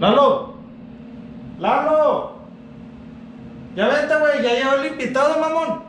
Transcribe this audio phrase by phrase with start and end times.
[0.00, 0.54] Lalo.
[1.58, 2.32] Lalo.
[3.76, 4.42] Ya vete, güey.
[4.42, 5.82] Ya llegó el invitado, mamón.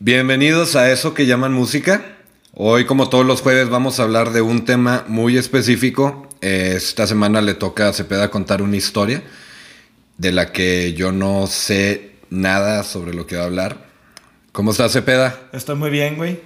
[0.00, 2.02] Bienvenidos a eso que llaman música.
[2.52, 6.26] Hoy, como todos los jueves, vamos a hablar de un tema muy específico.
[6.40, 9.22] Esta semana le toca a Cepeda contar una historia
[10.18, 13.89] de la que yo no sé nada sobre lo que va a hablar.
[14.52, 15.38] ¿Cómo estás, Cepeda?
[15.52, 16.40] Estoy muy bien, güey.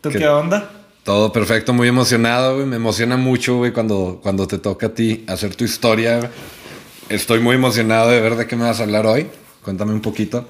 [0.00, 0.70] ¿Tú ¿Qué- qué, onda?
[1.04, 2.66] Todo perfecto, muy emocionado, güey.
[2.66, 6.18] Me emociona mucho, güey, cuando, cuando te toca a ti hacer tu historia.
[6.18, 6.30] güey.
[7.08, 9.28] Estoy muy emocionado de ver de qué me vas a hablar hoy.
[9.64, 10.46] Cuéntame un poquito.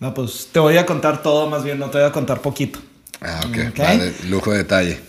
[0.00, 2.80] No, pues te voy a contar todo, más bien no te voy a contar poquito.
[3.20, 3.56] Ah, ok.
[3.70, 3.80] Ok.
[3.80, 5.00] Va, de lujo de detalle.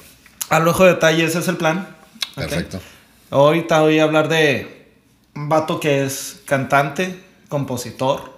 [0.50, 1.88] A lujo de detalle, ese es el plan.
[2.36, 2.80] Perfecto.
[3.32, 4.88] Hoy te voy a hablar de
[5.36, 7.20] un vato que es cantante,
[7.50, 8.32] compositor,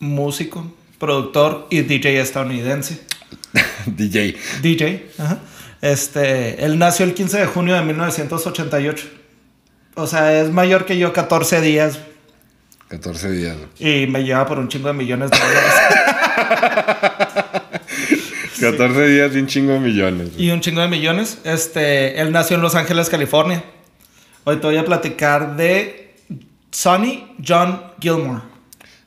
[0.00, 0.66] músico,
[1.00, 3.00] productor y DJ estadounidense.
[3.86, 4.36] DJ.
[4.62, 5.40] DJ, ajá.
[5.80, 9.08] Este, él nació el 15 de junio de 1988.
[9.96, 11.98] O sea, es mayor que yo 14 días
[12.88, 13.56] 14 días.
[13.78, 15.72] y me lleva por un chingo de millones de dólares.
[18.60, 20.30] 14 días y un chingo de millones.
[20.36, 21.38] y un chingo de millones.
[21.44, 23.64] Este, él nació en Los Ángeles, California.
[24.44, 26.16] Hoy te voy a platicar de
[26.72, 28.42] Sonny John Gilmore.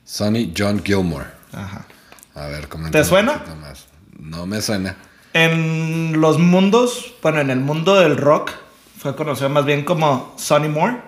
[0.04, 1.26] Sonny John Gilmore.
[1.54, 1.86] Ajá.
[2.34, 2.98] A ver, comenta.
[2.98, 3.42] ¿Te suena?
[3.60, 3.86] más.
[4.18, 4.96] No me suena.
[5.32, 8.52] En los mundos, bueno, en el mundo del rock,
[8.98, 10.98] fue conocido más bien como Sonny Moore.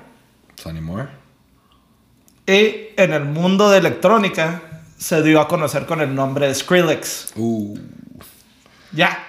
[0.57, 1.09] Sonny Moore.
[2.47, 4.63] Y en el mundo de electrónica,
[4.99, 7.33] se dio a conocer con el nombre de Skrillex.
[7.37, 7.79] Uh.
[8.93, 9.27] Ya.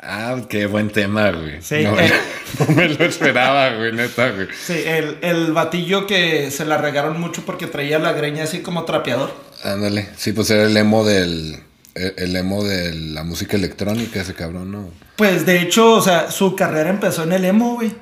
[0.00, 1.60] Ah, qué buen tema, güey.
[1.60, 2.12] Sí, no, eh.
[2.60, 4.48] no me lo esperaba, güey, neta, güey.
[4.54, 8.84] Sí, el, el batillo que se la regaron mucho porque traía la greña así como
[8.84, 9.47] trapeador.
[9.64, 10.08] Ándale.
[10.16, 11.62] Sí, pues era el emo del.
[11.94, 14.88] El emo de la música electrónica, ese cabrón, ¿no?
[15.16, 17.92] Pues de hecho, o sea, su carrera empezó en el emo, güey.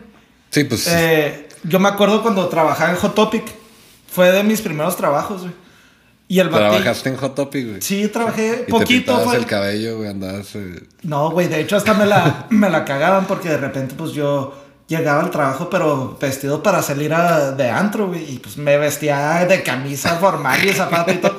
[0.50, 0.86] Sí, pues.
[0.88, 3.44] Eh, yo me acuerdo cuando trabajaba en Hot Topic.
[4.10, 5.52] Fue de mis primeros trabajos, güey.
[6.28, 7.82] Y el trabajaste en Hot Topic, güey.
[7.82, 9.32] Sí, trabajé Y poquito.
[9.32, 10.54] el cabello, güey, andabas.
[10.56, 14.12] eh, No, güey, de hecho hasta me la, me la cagaban porque de repente pues
[14.12, 14.54] yo
[14.88, 19.44] llegaba al trabajo pero vestido para salir a- de antro, güey, y pues me vestía
[19.48, 21.36] de camisa formal y zapato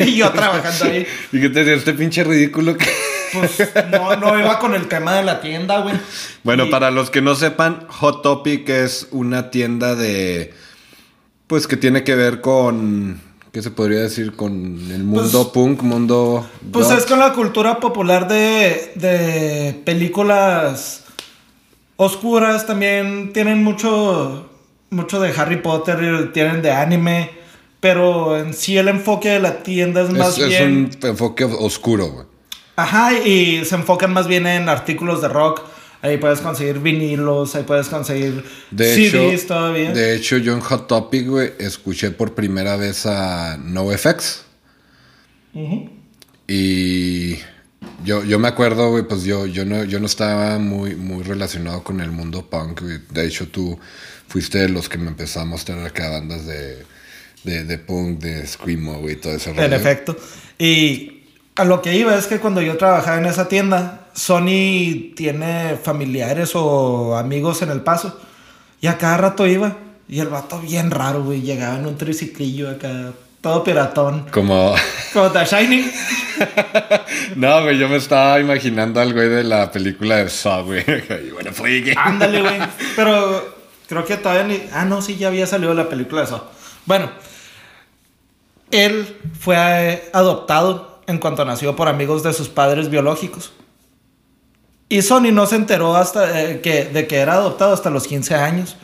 [0.00, 2.86] y yo trabajando ahí, ¿Y qué te decía este pinche ridículo que.?
[3.32, 5.96] pues no, no iba con el tema de la tienda, güey.
[6.44, 10.54] Bueno, Y- para los que no sepan, Hot Topic es una tienda de.
[11.48, 13.20] Pues que tiene que ver con.
[13.52, 14.36] ¿Qué se podría decir?
[14.36, 14.52] Con
[14.90, 16.48] el mundo Pues- punk, mundo.
[16.72, 21.03] Pues es con la cultura popular de, de películas
[21.96, 24.50] oscuras, también tienen mucho,
[24.90, 27.30] mucho de Harry Potter, tienen de anime,
[27.80, 30.90] pero en sí el enfoque de la tienda es más Es, es bien...
[31.02, 32.26] un enfoque oscuro, güey.
[32.76, 35.62] Ajá, y se enfocan más bien en artículos de rock.
[36.02, 39.90] Ahí puedes conseguir vinilos, ahí puedes conseguir De CDs hecho, todavía.
[39.92, 44.42] de hecho, yo en Hot Topic, güey, escuché por primera vez a NoFX.
[45.54, 45.88] Ujú.
[46.46, 47.38] Y
[48.04, 51.82] yo, yo me acuerdo, güey, pues yo, yo, no, yo no estaba muy, muy relacionado
[51.82, 52.98] con el mundo punk, güey.
[53.10, 53.78] De hecho, tú
[54.28, 56.84] fuiste de los que me empezó a mostrar acá bandas de,
[57.44, 59.62] de, de punk, de screamo, güey, todo rollo.
[59.62, 60.16] En efecto.
[60.58, 61.22] Y
[61.56, 66.52] a lo que iba es que cuando yo trabajaba en esa tienda, Sony tiene familiares
[66.54, 68.20] o amigos en el paso.
[68.80, 69.76] Y a cada rato iba.
[70.08, 71.40] Y el vato bien raro, güey.
[71.40, 74.26] Llegaba en un triciclillo acá, todo piratón.
[74.30, 74.74] Como...
[75.12, 75.90] Como The Shining.
[77.36, 80.84] no, güey, yo me estaba imaginando al güey de la película de Saw, güey.
[81.26, 81.94] Y bueno, fue.
[81.96, 82.58] Ándale, güey.
[82.96, 83.54] Pero
[83.88, 84.62] creo que todavía ni.
[84.72, 86.50] Ah, no, sí, ya había salido la película de eso.
[86.86, 87.10] Bueno,
[88.70, 93.52] él fue eh, adoptado en cuanto nació por amigos de sus padres biológicos.
[94.88, 98.34] Y Sony no se enteró hasta eh, que, de que era adoptado hasta los 15
[98.34, 98.76] años.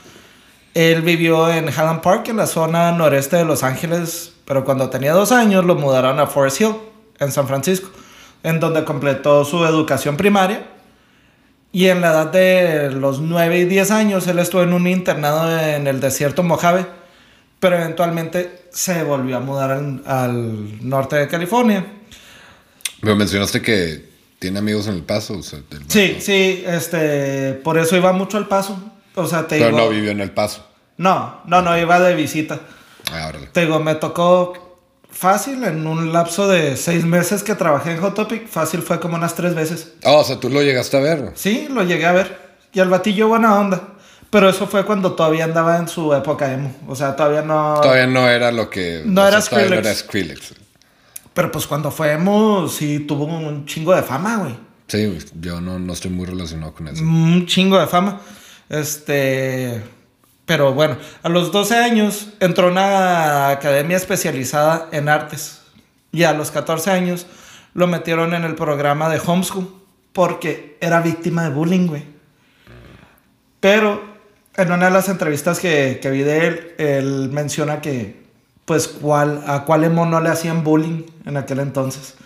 [0.75, 5.13] Él vivió en Highland Park, en la zona noreste de Los Ángeles, pero cuando tenía
[5.13, 6.75] dos años lo mudaron a Forest Hill,
[7.21, 7.89] en San Francisco,
[8.43, 10.67] en donde completó su educación primaria.
[11.73, 15.49] Y en la edad de los 9 y 10 años, él estuvo en un internado
[15.61, 16.85] en el desierto Mojave,
[17.61, 21.87] pero eventualmente se volvió a mudar al, al norte de California.
[23.03, 25.39] Me mencionaste que tiene amigos en El Paso.
[25.39, 28.77] O sea, del- Sí, sí, este, por eso iba mucho al paso.
[29.15, 29.79] O sea, te Pero digo.
[29.79, 30.67] no vivió en El Paso.
[30.97, 32.61] No, no, no, iba de visita.
[33.13, 33.33] Ah.
[33.53, 34.70] Te digo, me tocó
[35.13, 38.49] fácil en un lapso de seis meses que trabajé en Hot Topic.
[38.49, 39.93] Fácil fue como unas tres veces.
[40.05, 41.33] Ah, o sea, tú lo llegaste a ver, güey.
[41.35, 42.39] Sí, lo llegué a ver.
[42.73, 43.95] Y al batillo buena onda.
[44.31, 46.73] Pero eso fue cuando todavía andaba en su época emo.
[46.87, 47.81] O sea, todavía no.
[47.83, 49.03] Todavía no era lo que.
[49.05, 49.71] No era sea, Skrillex.
[49.71, 50.55] No era Skrillex.
[51.35, 54.57] Pero pues cuando fuimos, sí tuvo un chingo de fama, güey.
[54.87, 57.03] Sí, yo no, no estoy muy relacionado con eso.
[57.03, 58.21] Un chingo de fama.
[58.69, 59.83] Este.
[60.51, 65.61] Pero bueno, a los 12 años entró a una academia especializada en artes.
[66.11, 67.25] Y a los 14 años
[67.73, 69.73] lo metieron en el programa de homeschool
[70.13, 72.03] porque era víctima de bullying, güey.
[73.61, 74.03] Pero
[74.57, 78.21] en una de las entrevistas que, que vi de él, él menciona que,
[78.65, 82.17] pues, cuál, a cuál emo no le hacían bullying en aquel entonces.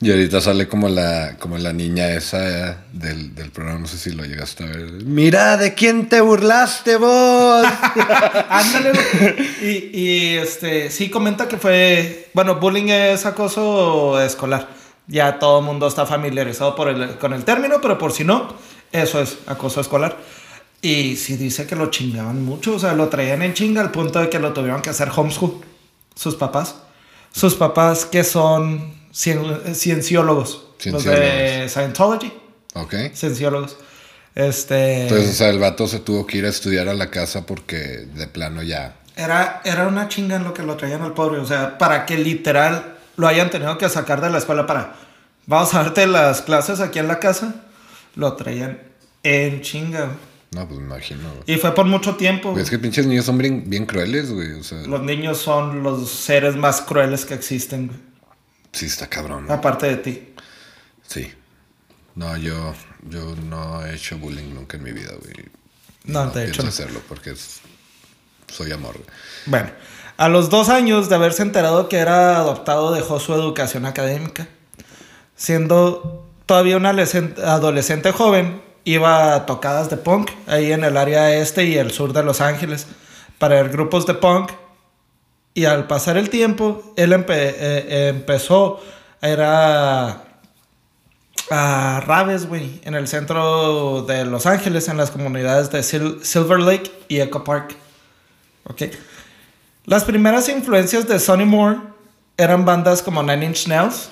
[0.00, 4.10] Y ahorita sale como la, como la niña esa del, del programa, no sé si
[4.10, 4.92] lo llegaste a ver.
[5.04, 7.35] Mira, ¿de quién te burlaste vos?
[8.48, 9.34] Ándale, güey.
[9.62, 14.68] Y, y este, sí comenta que fue, bueno, bullying es acoso escolar.
[15.06, 18.48] Ya todo el mundo está familiarizado por el, con el término, pero por si no,
[18.92, 20.16] eso es acoso escolar.
[20.82, 24.20] Y sí dice que lo chingaban mucho, o sea, lo traían en chinga al punto
[24.20, 25.60] de que lo tuvieron que hacer homeschool,
[26.14, 26.76] sus papás.
[27.32, 31.70] Sus papás que son cien- cienciólogos, los de Cienciólogos.
[31.72, 32.32] Scientology,
[32.74, 32.94] ok.
[33.14, 33.76] cienciólogos.
[34.36, 35.04] Este...
[35.04, 37.76] Entonces, o sea, el vato se tuvo que ir a estudiar a la casa porque
[37.78, 38.94] de plano ya.
[39.16, 41.40] Era, era una chinga en lo que lo traían al pobre.
[41.40, 44.94] O sea, para que literal lo hayan tenido que sacar de la escuela para.
[45.46, 47.54] Vamos a darte las clases aquí en la casa.
[48.14, 48.78] Lo traían
[49.22, 50.10] en chinga.
[50.50, 51.22] No, pues me imagino.
[51.30, 51.42] güey.
[51.46, 52.50] Y fue por mucho tiempo.
[52.52, 54.52] Güey, es que pinches niños son bien, bien crueles, güey.
[54.52, 57.86] O sea, Los niños son los seres más crueles que existen.
[57.88, 57.98] güey.
[58.72, 59.50] sí está cabrón.
[59.50, 60.34] Aparte de ti.
[61.06, 61.32] Sí.
[62.14, 62.74] No, yo,
[63.08, 65.32] yo no he hecho bullying nunca en mi vida, güey.
[66.04, 66.68] Y No, de pienso hecho no.
[66.68, 67.60] hacerlo porque es-
[68.52, 68.96] soy amor.
[69.46, 69.70] Bueno,
[70.16, 74.48] a los dos años de haberse enterado que era adoptado, dejó su educación académica.
[75.34, 81.34] Siendo todavía un adolescente, adolescente joven, iba a tocadas de punk ahí en el área
[81.34, 82.86] este y el sur de Los Ángeles
[83.38, 84.52] para ver grupos de punk.
[85.54, 87.26] Y al pasar el tiempo, él empe-
[87.58, 88.80] eh, empezó
[89.20, 90.24] a ir a,
[91.50, 96.58] a raves, güey, en el centro de Los Ángeles, en las comunidades de Sil- Silver
[96.60, 97.76] Lake y Echo Park.
[98.64, 98.82] Ok.
[99.84, 101.78] Las primeras influencias de Sonny Moore
[102.36, 104.10] eran bandas como Nine Inch Nails,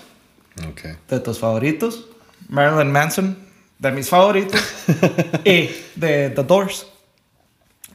[1.08, 2.06] de tus favoritos,
[2.48, 3.36] Marilyn Manson,
[3.80, 4.60] de mis favoritos,
[5.44, 6.86] y de The Doors,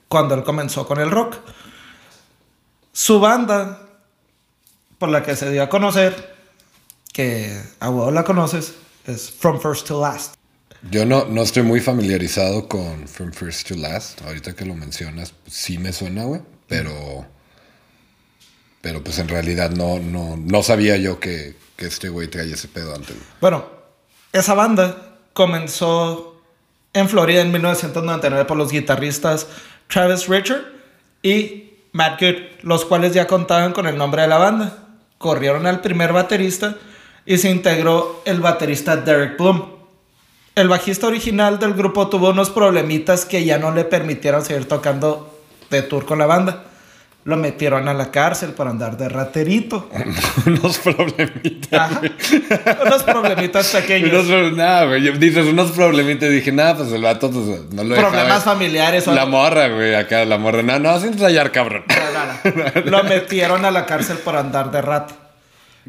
[0.10, 1.38] cuando él comenzó con el rock.
[2.92, 3.80] Su banda,
[4.98, 6.36] por la que se dio a conocer,
[7.14, 10.36] que a huevo la conoces, es From First to Last.
[10.90, 14.22] Yo no, no estoy muy familiarizado con From First to Last.
[14.22, 16.42] Ahorita que lo mencionas, pues, sí me suena, güey.
[16.68, 17.26] Pero.
[18.82, 22.70] Pero pues en realidad no, no, no sabía yo que, que este güey traía ese
[22.70, 23.16] pedo antes.
[23.42, 23.66] Bueno,
[24.32, 26.42] esa banda comenzó
[26.94, 29.48] en Florida en 1999 por los guitarristas
[29.88, 30.62] Travis Richard
[31.22, 34.78] y Matt Good, los cuales ya contaban con el nombre de la banda.
[35.18, 36.78] Corrieron al primer baterista
[37.30, 39.64] y se integró el baterista Derek Bloom.
[40.56, 45.40] El bajista original del grupo tuvo unos problemitas que ya no le permitieron seguir tocando
[45.70, 46.64] de tour con la banda.
[47.26, 49.88] Lo metieron a la cárcel por andar de raterito.
[50.48, 51.80] unos problemitas.
[51.80, 52.02] Ajá.
[52.84, 54.26] Unos problemitas pequeños.
[54.26, 55.16] Unos, nada, güey.
[55.20, 56.32] Dices unos problemitas.
[56.32, 58.10] Dije, nada, pues el vato pues, no lo dejaba.
[58.10, 59.08] Problemas familiares.
[59.08, 60.64] o- La morra, güey, acá, la morra.
[60.64, 61.84] No, no, sin ensayar, cabrón.
[61.88, 62.90] No, no, no.
[62.90, 65.14] Lo metieron a la cárcel por andar de rata.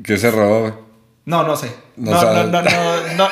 [0.04, 0.89] ¿Qué se robó, güey?
[1.30, 1.72] No, no sé.
[1.96, 3.28] No No, no, no, no, no.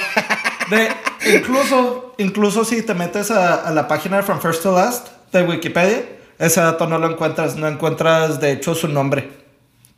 [0.70, 0.88] De-
[1.36, 6.04] incluso, incluso si te metes a, a la página From First to Last de Wikipedia,
[6.38, 7.56] ese dato no lo encuentras.
[7.56, 9.30] No encuentras, de hecho, su nombre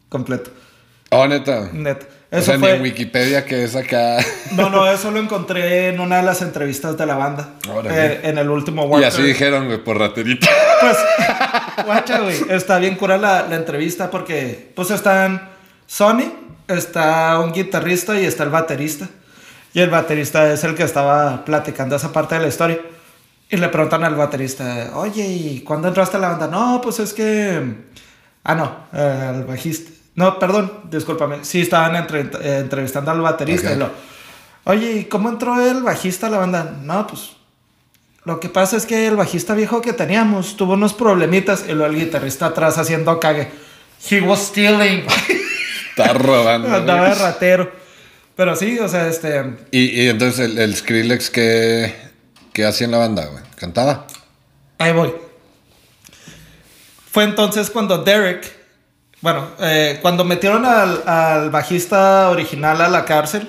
[0.09, 0.51] completo.
[1.11, 1.69] Oh, neta.
[1.73, 2.07] Net.
[2.33, 4.19] O Eso sea, ni en Wikipedia que es acá.
[4.53, 7.51] No, no, eso lo encontré en una de las entrevistas de la banda.
[7.91, 9.09] Eh, en el último y Warped.
[9.09, 10.47] así dijeron, güey, por raterito.
[10.81, 10.97] Pues,
[11.85, 12.37] guacha, güey.
[12.49, 15.51] Está bien cura la, la entrevista porque, pues, están
[15.89, 16.33] Sony,
[16.77, 19.09] está un guitarrista y está el baterista.
[19.73, 22.81] Y el baterista es el que estaba platicando esa parte de la historia.
[23.49, 26.47] Y le preguntan al baterista, oye, ¿y cuándo entraste a la banda?
[26.49, 27.61] No, pues es que...
[28.45, 29.91] Ah, no, al bajista.
[30.15, 31.45] No, perdón, discúlpame.
[31.45, 33.69] Sí, estaban entre- eh, entrevistando al baterista.
[33.71, 33.75] Ok.
[33.77, 33.91] Y lo,
[34.65, 36.79] oye, ¿y cómo entró el bajista a la banda?
[36.83, 37.31] No, pues
[38.25, 41.93] lo que pasa es que el bajista viejo que teníamos tuvo unos problemitas y luego
[41.93, 43.51] el guitarrista atrás haciendo cague.
[44.11, 45.05] He was stealing.
[45.91, 46.69] Está robando.
[46.75, 47.73] Andaba de ratero.
[48.37, 49.45] Pero sí, o sea, este.
[49.71, 51.95] Y, y entonces el, el Skrillex, ¿qué,
[52.53, 53.45] ¿qué hacía en la banda, güey?
[53.57, 54.07] ¿Cantaba?
[54.79, 55.13] Ahí voy.
[57.11, 58.59] Fue entonces cuando Derek.
[59.21, 63.47] Bueno, eh, cuando metieron al, al bajista original a la cárcel,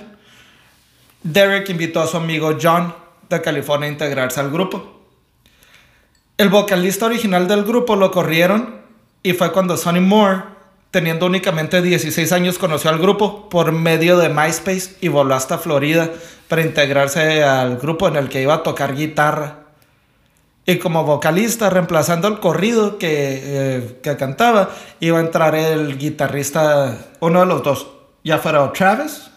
[1.24, 2.94] Derek invitó a su amigo John
[3.30, 5.02] de California a integrarse al grupo.
[6.38, 8.82] El vocalista original del grupo lo corrieron
[9.24, 10.44] y fue cuando Sonny Moore
[10.92, 16.10] teniendo únicamente 16 años, conoció al grupo por medio de MySpace y voló hasta Florida
[16.50, 19.60] para integrarse al grupo en el que iba a tocar guitarra.
[20.66, 24.70] Y como vocalista, reemplazando el corrido que, eh, que cantaba,
[25.00, 27.88] iba a entrar el guitarrista, uno de los dos,
[28.24, 29.32] ya fuera Travis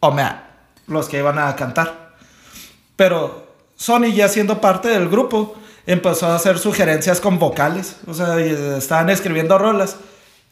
[0.00, 0.42] o Matt,
[0.88, 2.10] los que iban a cantar.
[2.96, 5.54] Pero Sony, ya siendo parte del grupo,
[5.86, 7.96] empezó a hacer sugerencias con vocales.
[8.06, 9.96] O sea, estaban escribiendo rolas.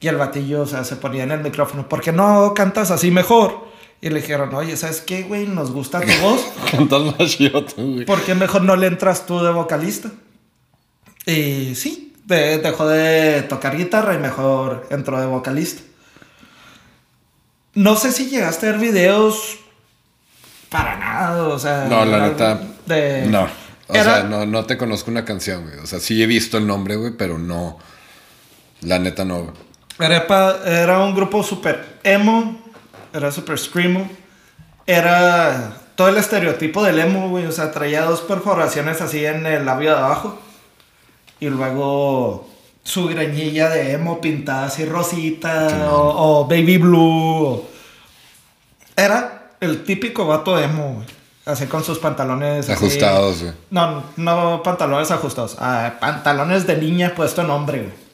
[0.00, 3.10] Y el batillo, o sea, se ponía en el micrófono, ¿por qué no cantas así
[3.10, 3.66] mejor?
[4.00, 5.46] Y le dijeron, oye, ¿sabes qué, güey?
[5.46, 6.40] Nos gusta tu voz.
[6.70, 8.04] Cantas más chido tú, güey.
[8.04, 10.10] ¿Por qué mejor no le entras tú de vocalista?
[11.24, 15.82] Y sí, de- dejó de tocar guitarra y mejor entró de vocalista.
[17.74, 19.58] No sé si llegaste a ver videos
[20.70, 21.86] para nada, o sea...
[21.88, 22.60] No, la neta.
[22.86, 23.48] de- No.
[23.88, 25.78] O Era- sea, no, no te conozco una canción, güey.
[25.78, 27.78] O sea, sí he visto el nombre, güey, pero no.
[28.82, 29.52] La neta no.
[29.98, 32.58] Era, pa- era un grupo súper emo,
[33.12, 34.08] era súper screamo,
[34.86, 39.64] era todo el estereotipo del emo, güey, o sea, traía dos perforaciones así en el
[39.64, 40.38] labio de abajo
[41.40, 42.48] y luego
[42.84, 47.00] su greñilla de emo pintada así rosita o, o baby blue.
[47.46, 47.64] o-
[48.96, 51.06] Era el típico vato emo, güey,
[51.46, 53.54] así con sus pantalones así- Ajustados, güey.
[53.70, 58.05] No, no pantalones ajustados, ah, pantalones de niña puesto en hombre, güey.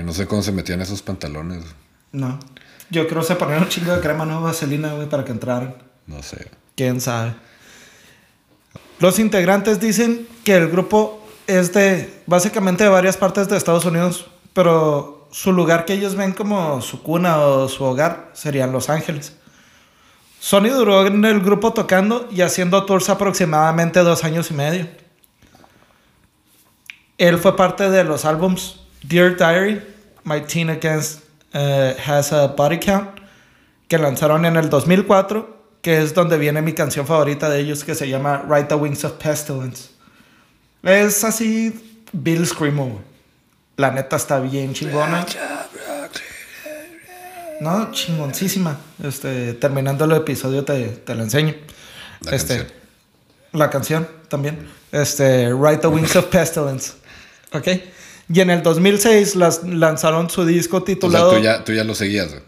[0.00, 1.62] Que no sé cómo se metían esos pantalones.
[2.10, 2.38] No.
[2.88, 5.74] Yo creo que se ponían un chingo de crema, no vaselina, güey, para que entraran.
[6.06, 6.50] No sé.
[6.74, 7.34] Quién sabe.
[8.98, 14.30] Los integrantes dicen que el grupo es de básicamente de varias partes de Estados Unidos,
[14.54, 19.36] pero su lugar que ellos ven como su cuna o su hogar serían Los Ángeles.
[20.38, 24.88] Sony duró en el grupo tocando y haciendo tours aproximadamente dos años y medio.
[27.18, 29.82] Él fue parte de los álbums Dear Diary,
[30.24, 31.20] My Teen Against
[31.52, 33.20] eh, Has a Body Count,
[33.88, 37.94] que lanzaron en el 2004, que es donde viene mi canción favorita de ellos, que
[37.94, 39.90] se llama Ride the Wings of Pestilence.
[40.82, 43.00] Es así, Bill Screamo.
[43.76, 45.26] La neta está bien chingona.
[47.60, 48.78] No, chingoncísima.
[49.02, 51.54] Este, terminando el episodio te, te la enseño.
[52.20, 52.80] La este, canción.
[53.52, 54.68] La canción también.
[54.92, 56.92] Este, Ride the Wings of Pestilence.
[57.52, 57.68] ¿Ok?
[58.32, 61.34] Y en el 2006 las, lanzaron su disco O sea, titulado...
[61.36, 62.42] tú ya, tú ya lo seguías, güey.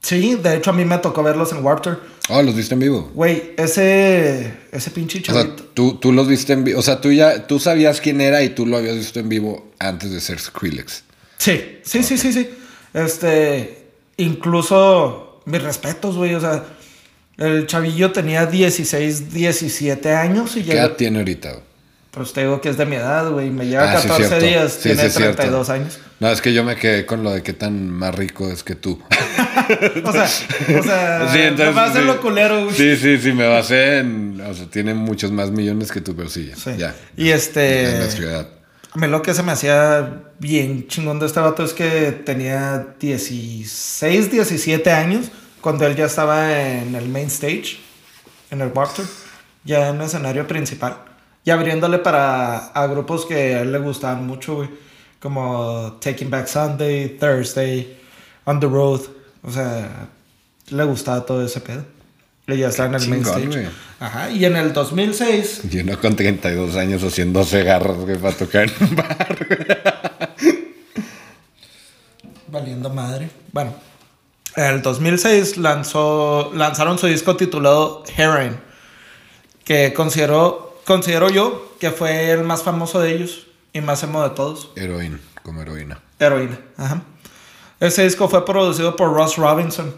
[0.00, 2.00] Sí, de hecho a mí me tocó verlos en Warped Tour.
[2.30, 3.10] Oh, los viste en vivo.
[3.14, 5.64] Güey, ese, ese pinche O sea, chavito.
[5.74, 6.78] tú, tú los viste en vivo.
[6.78, 9.70] O sea, tú ya tú sabías quién era y tú lo habías visto en vivo
[9.78, 11.02] antes de ser Skrillex.
[11.38, 12.48] Sí, sí, sí, sí, sí.
[12.94, 16.34] Este, incluso mis respetos, güey.
[16.34, 16.64] O sea,
[17.36, 20.84] el chavillo tenía 16, 17 años y ¿Qué ya.
[20.84, 21.56] edad tiene ahorita?
[22.18, 23.50] Pues te digo que es de mi edad, güey.
[23.50, 24.46] Me lleva Ah, sí, 14 cierto.
[24.46, 25.36] días, Sí, tiene sí, es cierto.
[25.36, 25.98] 32 años.
[26.20, 28.74] No, es que yo me quedé con lo de qué tan más rico es que
[28.74, 29.00] tú.
[30.04, 32.06] O sea, o sea, Sí, entonces, me va a hacer sí.
[32.06, 32.76] lo culero, güey.
[32.76, 34.40] Sí, sí, sí, me basé en.
[34.40, 36.56] O sea, tiene muchos más millones que tú, pero sí, ya.
[36.56, 36.70] Sí.
[36.78, 36.94] ya.
[37.16, 37.98] Y En este.
[37.98, 38.48] nuestra edad.
[38.92, 42.86] A mí lo que se me hacía bien chingón de este vato es que tenía
[42.98, 45.26] 16, 17 años
[45.60, 47.78] cuando él ya estaba en el main stage,
[48.50, 49.04] en el Warped
[49.64, 50.96] ya en el escenario principal.
[51.44, 54.68] Y abriéndole para a grupos que a él le gustaban mucho, güey.
[55.20, 57.98] Como Taking Back Sunday, Thursday,
[58.44, 59.00] On the Road.
[59.42, 60.08] O sea,
[60.68, 61.84] le gustaba todo ese pedo.
[62.46, 63.68] Y ya está en el main Chingón, stage.
[64.00, 68.64] Ajá, y en el 2006 Yo no con 32 años haciendo cigarros, güey, para tocar
[68.64, 69.36] en un bar.
[72.46, 73.28] Valiendo madre.
[73.52, 73.74] Bueno,
[74.56, 78.56] en el 2006 lanzó, lanzaron su disco titulado Heroin,
[79.64, 84.30] que considero, considero yo que fue el más famoso de ellos y más emo de
[84.30, 84.70] todos.
[84.74, 86.00] Heroína, como heroína.
[86.18, 86.58] Heroína.
[86.78, 87.02] Ajá.
[87.78, 89.94] Ese disco fue producido por Ross Robinson.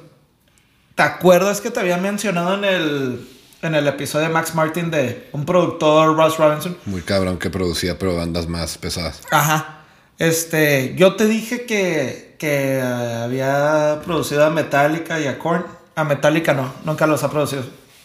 [0.96, 3.28] ¿Te acuerdas que te había mencionado en el,
[3.62, 6.76] en el episodio de Max Martin de un productor, Ross Robinson?
[6.86, 9.22] Muy cabrón que producía, pero bandas más pesadas.
[9.30, 9.84] Ajá.
[10.18, 15.64] Este, yo te dije que, que eh, había producido a Metallica y a Korn.
[15.94, 17.62] A Metallica no, nunca los ha producido.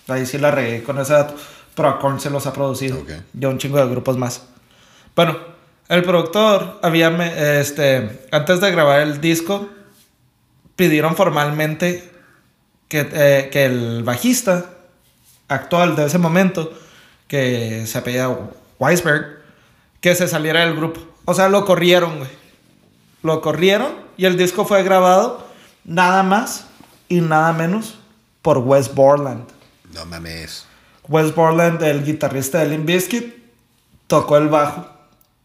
[0.08, 1.34] Ahí sí la regué con ese dato.
[1.76, 2.98] Pero a Korn se los ha producido.
[3.00, 3.12] Ok.
[3.40, 4.44] Y a un chingo de grupos más.
[5.16, 5.38] Bueno,
[5.90, 9.70] el productor había, me- este, antes de grabar el disco,
[10.76, 12.10] pidieron formalmente
[12.88, 14.72] que, eh, que el bajista
[15.48, 16.72] actual de ese momento,
[17.28, 18.36] que se apellida
[18.80, 19.42] Weisberg,
[20.02, 21.02] que se saliera del grupo.
[21.26, 22.30] O sea, lo corrieron, güey.
[23.24, 25.48] Lo corrieron y el disco fue grabado
[25.84, 26.68] nada más
[27.10, 27.98] y nada menos
[28.42, 29.46] por Wes Borland.
[29.94, 30.66] No mames.
[31.08, 33.36] Wes Borland, el guitarrista de Limp Bizkit,
[34.08, 34.88] tocó el bajo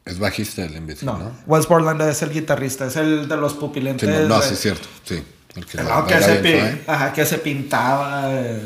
[0.04, 1.32] Es bajista del Limp Bizkit, No, ¿no?
[1.46, 4.08] Wes Borland es el guitarrista, es el de los Sí, pupilentes.
[4.08, 4.88] no, no, de- sí es cierto.
[5.04, 5.22] Sí.
[5.56, 6.82] El que la- que, se bien suave.
[6.86, 8.22] ajá, que se pintaba.
[8.32, 8.62] eh,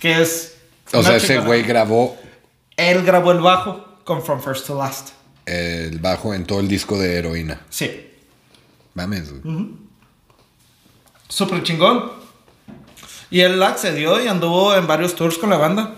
[0.00, 0.56] que es.
[0.92, 2.16] O sea, ese güey grabó
[2.76, 5.10] Él grabó el bajo con From First to Last.
[5.46, 7.60] el bajo en todo el disco de Heroína.
[7.70, 8.08] Sí.
[8.94, 9.68] Mames, güey.
[11.28, 12.21] Súper chingón.
[13.32, 15.94] Y él accedió y anduvo en varios tours con la banda.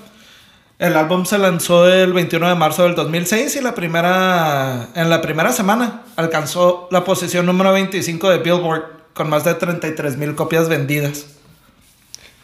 [0.78, 5.20] El álbum se lanzó el 21 de marzo del 2006 y la primera, en la
[5.20, 10.68] primera semana alcanzó la posición número 25 de Billboard con más de 33 mil copias
[10.68, 11.26] vendidas.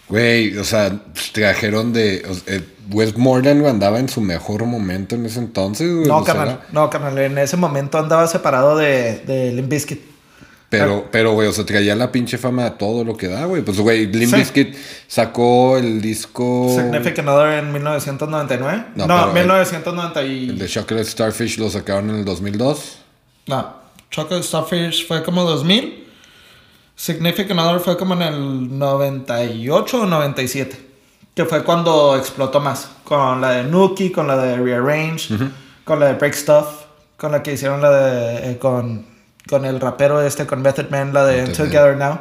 [0.08, 0.90] Güey, o sea,
[1.32, 2.26] trajeron de.
[2.46, 6.08] eh, Westmoreland andaba en su mejor momento en ese entonces, güey.
[6.08, 10.09] No, o sea, carnal, no, carnal, en ese momento andaba separado de, de Limp Bizkit.
[10.70, 13.60] Pero, pero, güey, o sea, traía la pinche fama de todo lo que da, güey.
[13.62, 14.36] Pues, güey, Limp Sí.
[14.36, 14.76] Bizkit
[15.08, 16.72] sacó el disco.
[16.74, 18.84] Significant Other en 1999.
[18.94, 20.48] No, No, pero el- 1990 y...
[20.50, 22.98] El de Chocolate Starfish lo sacaron en el 2002.
[23.48, 23.74] No,
[24.12, 26.06] Chocolate Starfish fue como 2000.
[26.94, 30.86] Significant Other fue como en el 98 o 97.
[31.34, 32.88] Que fue cuando explotó más.
[33.04, 35.34] Con la de Nuki, con la de Rearrange,
[35.84, 36.66] con la de Break Stuff,
[37.16, 38.52] con la que hicieron la de.
[38.52, 39.06] eh, con,
[39.50, 42.20] con el rapero este, con Method Man, la de Method Together Now.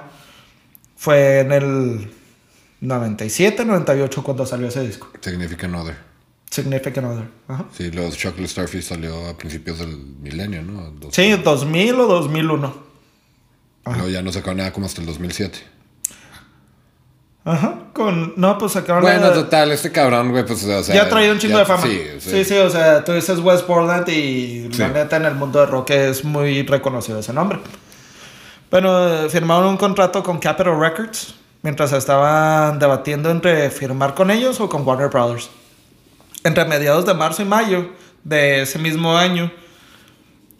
[0.98, 2.12] Fue en el
[2.82, 5.10] 97, 98 cuando salió ese disco.
[5.22, 5.96] Significant Other.
[6.50, 7.26] Significant Other.
[7.48, 7.66] Ajá.
[7.78, 10.90] Sí, los Chocolate Starfish salió a principios del milenio, ¿no?
[10.92, 12.90] Dos- Sí, 2000 o 2001.
[13.86, 15.60] Luego ya no sacaron nada como hasta el 2007.
[17.52, 18.34] Ajá, con...
[18.36, 20.94] No, pues sacaron Bueno, la- total, este cabrón, güey, pues, o sea.
[20.96, 21.84] ya traía un chingo ya- de fama.
[21.84, 24.94] Sí, Sí, sí, o sea, tú dices West Portland y la Sí.
[24.94, 27.60] neta en el mundo de rock es muy reconocido ese nombre.
[28.70, 34.60] Pero eh, firmaron un contrato con Capitol Records mientras estaban debatiendo entre firmar con ellos
[34.60, 35.50] o con Warner Brothers.
[36.44, 37.90] Entre mediados de marzo y mayo
[38.24, 39.52] de ese mismo año,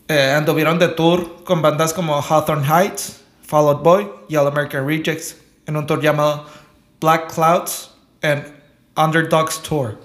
[0.08, 4.88] eh, anduvieron de tour con bandas como Hawthorne Heights, Fall Out Boy y All American
[4.88, 6.46] Rejects en un tour llamado
[7.00, 7.92] Black Clouds
[8.22, 8.44] and
[8.96, 9.98] Underdogs Tour.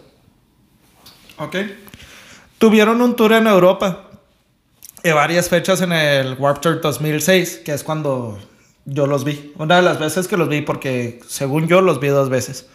[1.38, 1.56] ¿Ok?
[2.58, 4.10] Tuvieron un tour en Europa
[5.02, 8.38] y varias fechas en el Warped Tour 2006, que es cuando
[8.84, 9.52] yo los vi.
[9.58, 12.66] Una de las veces que los vi, porque según yo los vi dos veces.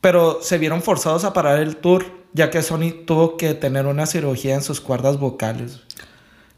[0.00, 4.06] Pero se vieron forzados a parar el tour, ya que Sony tuvo que tener una
[4.06, 5.82] cirugía en sus cuerdas vocales.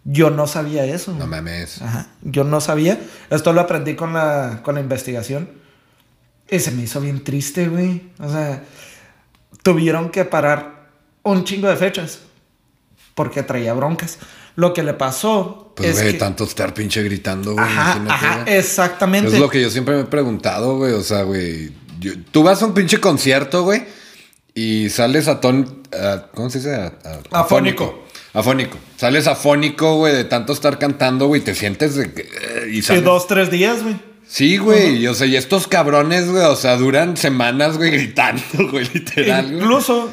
[0.04, 1.12] Yo no sabía eso.
[1.12, 1.82] No mames.
[1.82, 2.08] Ajá.
[2.22, 2.98] Yo no sabía.
[3.30, 5.61] Esto lo aprendí con la, con la investigación.
[6.52, 8.02] Y se me hizo bien triste, güey.
[8.20, 8.62] O sea,
[9.62, 10.86] tuvieron que parar
[11.22, 12.20] un chingo de fechas.
[13.14, 14.18] Porque traía broncas.
[14.54, 16.18] Lo que le pasó Pues, es güey, que...
[16.18, 17.64] tanto estar pinche gritando, güey.
[17.64, 19.32] Ajá, exactamente.
[19.32, 20.92] Es lo que yo siempre me he preguntado, güey.
[20.92, 21.72] O sea, güey.
[21.98, 23.84] yo- Tú vas a un pinche concierto, güey.
[24.54, 25.82] Y sales a ton.
[25.92, 26.74] a- ¿Cómo se dice?
[26.74, 26.92] A-
[27.32, 28.04] a- Afónico.
[28.34, 28.76] Afónico.
[28.96, 31.40] Sales afónico, güey, de tanto estar cantando, güey.
[31.42, 32.22] Te sientes de que.
[32.22, 33.96] eh, Y Sí, dos, tres días, güey.
[34.34, 34.96] Sí, güey.
[35.02, 36.42] y, O sea, y estos cabrones, güey.
[36.44, 39.44] O sea, duran semanas, güey, gritando, güey, literal.
[39.44, 39.56] güey.
[39.58, 40.10] Incluso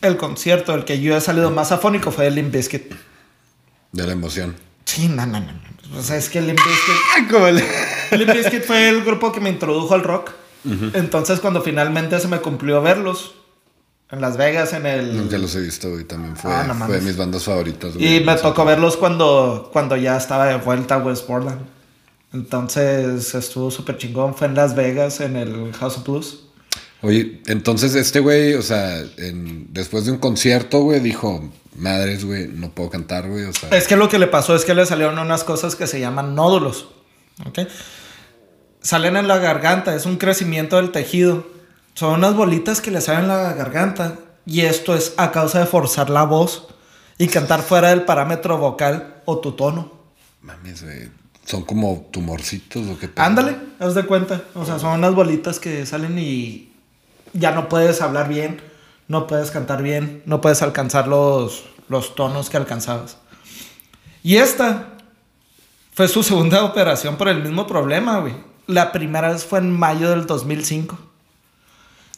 [0.00, 2.94] el concierto del que yo he salido más afónico fue el Limp Bizkit.
[3.92, 4.56] De la emoción.
[4.86, 5.52] Sí, no, no, no.
[5.52, 5.98] no.
[5.98, 7.32] O sea, es que el Limp Bizkit...
[7.36, 7.48] Ah,
[8.10, 10.30] el- Limp Bizkit fue el grupo que me introdujo al rock.
[10.94, 13.34] Entonces, cuando finalmente se me cumplió verlos
[14.10, 15.16] en Las Vegas, en el.
[15.16, 16.04] Nunca los he visto, güey.
[16.04, 18.16] También fue, Ah, no fue de mis bandas favoritas, güey.
[18.16, 21.60] Y me tocó verlos cuando, cuando ya estaba de vuelta a West Portland.
[22.32, 24.34] Entonces estuvo súper chingón.
[24.34, 26.40] Fue en Las Vegas, en el House of Blues.
[27.00, 32.48] Oye, entonces este güey, o sea, en- después de un concierto, güey, dijo, madres, güey,
[32.48, 33.68] no puedo cantar, güey, o sea...
[33.70, 36.34] Es que lo que le pasó es que le salieron unas cosas que se llaman
[36.34, 36.88] nódulos.
[37.46, 37.60] ¿ok?
[38.80, 41.46] Salen en la garganta, es un crecimiento del tejido.
[41.94, 44.18] Son unas bolitas que le salen en la garganta.
[44.44, 46.68] Y esto es a causa de forzar la voz
[47.18, 49.92] y cantar fuera del parámetro vocal o tu tono.
[50.42, 51.10] Mames, güey,
[51.48, 53.08] son como tumorcitos o qué?
[53.16, 54.42] Ándale, haz de cuenta.
[54.54, 56.70] O sea, son unas bolitas que salen y
[57.32, 58.60] ya no puedes hablar bien,
[59.08, 63.16] no puedes cantar bien, no puedes alcanzar los, los tonos que alcanzabas.
[64.22, 64.90] Y esta
[65.94, 68.34] fue su segunda operación por el mismo problema, güey.
[68.66, 70.98] La primera vez fue en mayo del 2005.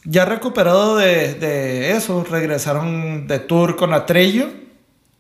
[0.03, 4.49] Ya recuperado de, de eso, regresaron de tour con Atreyu,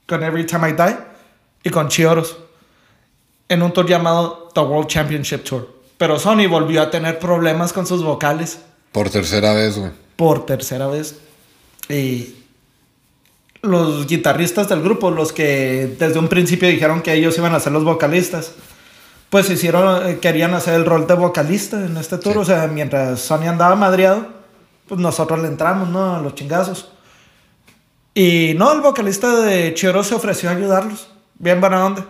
[0.08, 0.96] con Every Time I Die
[1.62, 2.36] y con Chioros
[3.50, 5.68] en un tour llamado The World Championship Tour.
[5.98, 8.60] Pero Sony volvió a tener problemas con sus vocales
[8.92, 9.90] Por tercera vez, güey.
[10.16, 11.18] por tercera vez.
[11.88, 12.36] Y
[13.62, 17.72] los guitarristas del grupo, los que desde un principio dijeron que ellos iban a ser
[17.72, 18.52] los vocalistas,
[19.28, 22.32] pues hicieron, eh, querían hacer el rol de vocalista en este tour.
[22.34, 22.38] Sí.
[22.38, 24.28] O sea, mientras Sony andaba madreado,
[24.88, 26.16] pues nosotros le entramos, ¿no?
[26.16, 26.90] A los chingazos.
[28.14, 31.08] Y no, el vocalista de Chioros se ofreció a ayudarlos.
[31.38, 32.06] Bien buena onda.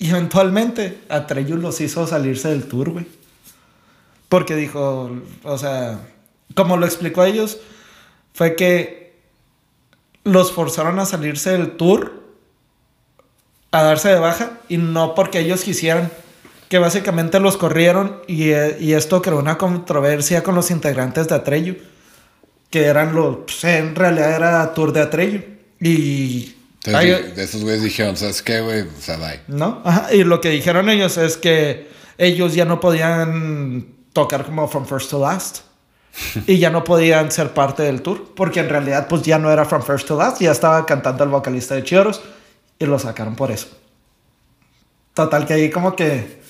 [0.00, 3.06] Y eventualmente Atreyu los hizo salirse del tour, güey.
[4.30, 5.10] Porque dijo,
[5.44, 6.00] o sea,
[6.54, 7.58] como lo explicó a ellos,
[8.32, 9.12] fue que
[10.24, 12.14] los forzaron a salirse del tour,
[13.72, 16.10] a darse de baja, y no porque ellos quisieran,
[16.70, 21.76] que básicamente los corrieron y, y esto creó una controversia con los integrantes de Atreyu,
[22.70, 25.42] que eran los, pues, en realidad era tour de Atreyu.
[25.78, 28.82] Y Entonces, de esos güeyes dijeron, ¿sabes qué, güey?
[28.82, 29.40] O sea, bye.
[29.48, 29.82] ¿No?
[29.84, 34.86] Ajá, y lo que dijeron ellos es que ellos ya no podían tocar como From
[34.86, 35.58] First to Last.
[36.46, 38.32] y ya no podían ser parte del tour.
[38.34, 40.40] Porque en realidad, pues ya no era From First to Last.
[40.40, 42.22] Ya estaba cantando el vocalista de Chioros.
[42.78, 43.68] Y lo sacaron por eso.
[45.12, 46.40] Total, que ahí como que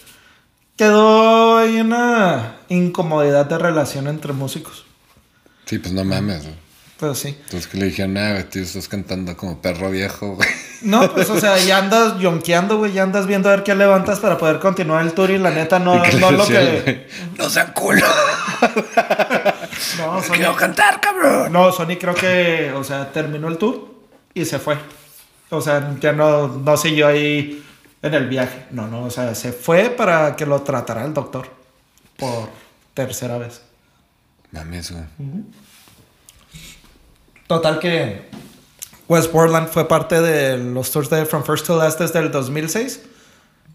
[0.77, 4.85] quedó ahí una incomodidad de relación entre músicos.
[5.67, 6.70] Sí, pues no mames, güey.
[7.01, 7.29] Pues sí.
[7.29, 10.49] Entonces que le dijeron, ah, tío, estás cantando como perro viejo, güey.
[10.83, 12.93] No, pues o sea, ya andas yonkeando, güey.
[12.93, 15.31] Ya andas viendo a ver qué levantas para poder continuar el tour.
[15.31, 17.09] Y la neta, no, no le lo que.
[17.39, 18.07] No sean culo.
[19.97, 21.51] No, Sony, Quiero cantar, cabrón.
[21.51, 23.95] no, Sony creo que, o sea, terminó el tour
[24.35, 24.77] y se fue.
[25.49, 27.65] O sea, ya no, no siguió ahí
[28.03, 28.67] en el viaje.
[28.71, 31.49] No, no, o sea, se fue para que lo tratara el doctor
[32.19, 32.51] por
[32.93, 33.63] tercera vez.
[34.53, 35.05] Mames, güey.
[37.51, 38.31] Total que
[39.09, 43.01] West Portland fue parte de los tours de From First to Last desde el 2006.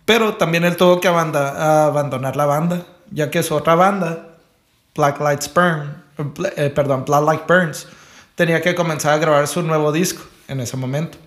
[0.06, 4.38] Pero también él tuvo que abandonar la banda, ya que su otra banda,
[4.96, 5.94] Black Lights Burn,
[6.56, 7.90] eh, perdón, Burns,
[8.36, 11.18] tenía que comenzar a grabar su nuevo disco en ese momento.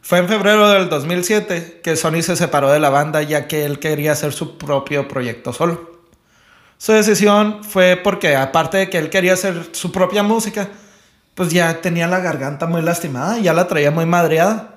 [0.00, 3.80] Fue en febrero del 2007 que Sony se separó de la banda ya que él
[3.80, 5.90] quería hacer su propio proyecto solo.
[6.78, 10.68] Su decisión fue porque aparte de que él quería hacer su propia música,
[11.34, 14.74] pues ya tenía la garganta muy lastimada, ya la traía muy madreada.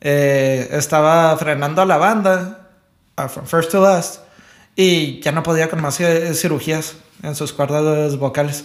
[0.00, 2.68] Eh, estaba frenando a la banda,
[3.16, 4.20] a From First to Last,
[4.76, 8.64] y ya no podía con más eh, cirugías en sus cuerdas vocales.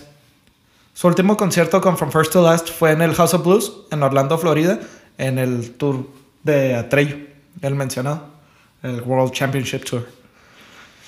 [0.93, 4.01] Su último concierto con From First to Last fue en el House of Blues, en
[4.01, 4.79] Orlando, Florida,
[5.17, 6.07] en el tour
[6.43, 7.27] de Atreyu,
[7.61, 8.21] el mencionado,
[8.81, 10.07] el World Championship Tour.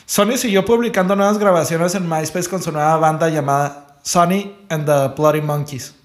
[0.06, 5.14] Sony siguió publicando nuevas grabaciones en MySpace con su nueva banda llamada Sony and the
[5.16, 5.97] Bloody Monkeys.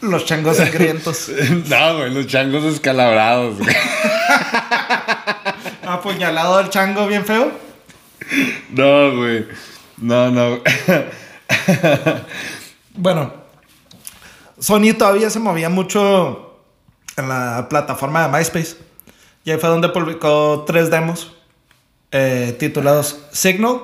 [0.00, 1.30] Los changos sangrientos.
[1.66, 3.76] No, güey, los changos descalabrados, güey.
[5.86, 7.52] Apuñalado el chango bien feo.
[8.70, 9.46] No, güey.
[9.98, 10.60] No, no.
[12.94, 13.32] Bueno,
[14.58, 16.62] Sony todavía se movía mucho
[17.16, 18.87] en la plataforma de MySpace.
[19.48, 21.32] Y ahí fue donde publicó tres demos
[22.12, 23.78] eh, titulados Signal,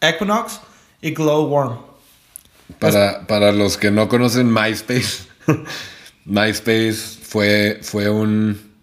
[0.00, 0.58] Equinox
[1.00, 1.76] y Glowworm.
[2.80, 5.28] Para, para los que no conocen MySpace,
[6.24, 8.74] MySpace fue, fue un...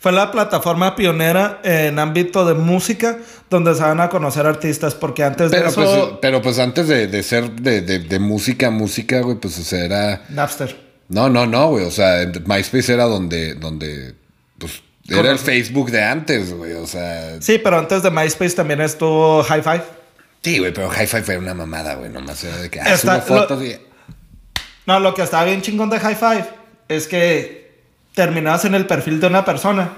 [0.00, 3.16] Fue la plataforma pionera en ámbito de música
[3.48, 7.06] donde se van a conocer artistas porque antes de eso pues, pero pues antes de,
[7.06, 10.24] de ser de, de- de música, música, güey, pues o sea, era...
[10.28, 10.78] Napster.
[11.08, 11.86] No, no, no, güey.
[11.86, 14.14] O sea, MySpace era donde, donde,
[15.20, 15.38] era el.
[15.38, 16.72] Facebook de antes, güey.
[16.72, 19.82] O sea, Sí, pero antes de MySpace también estuvo High Five.
[20.42, 22.10] sí, güey, pero Hi-Fi fue una mamada, güey.
[22.10, 23.78] Nomás era de que, ah, Está- subo fotos lo- y...
[24.86, 26.46] No, lo que estaba bien chingón de High Five
[26.88, 27.80] es que
[28.14, 29.92] terminabas en el perfil de una persona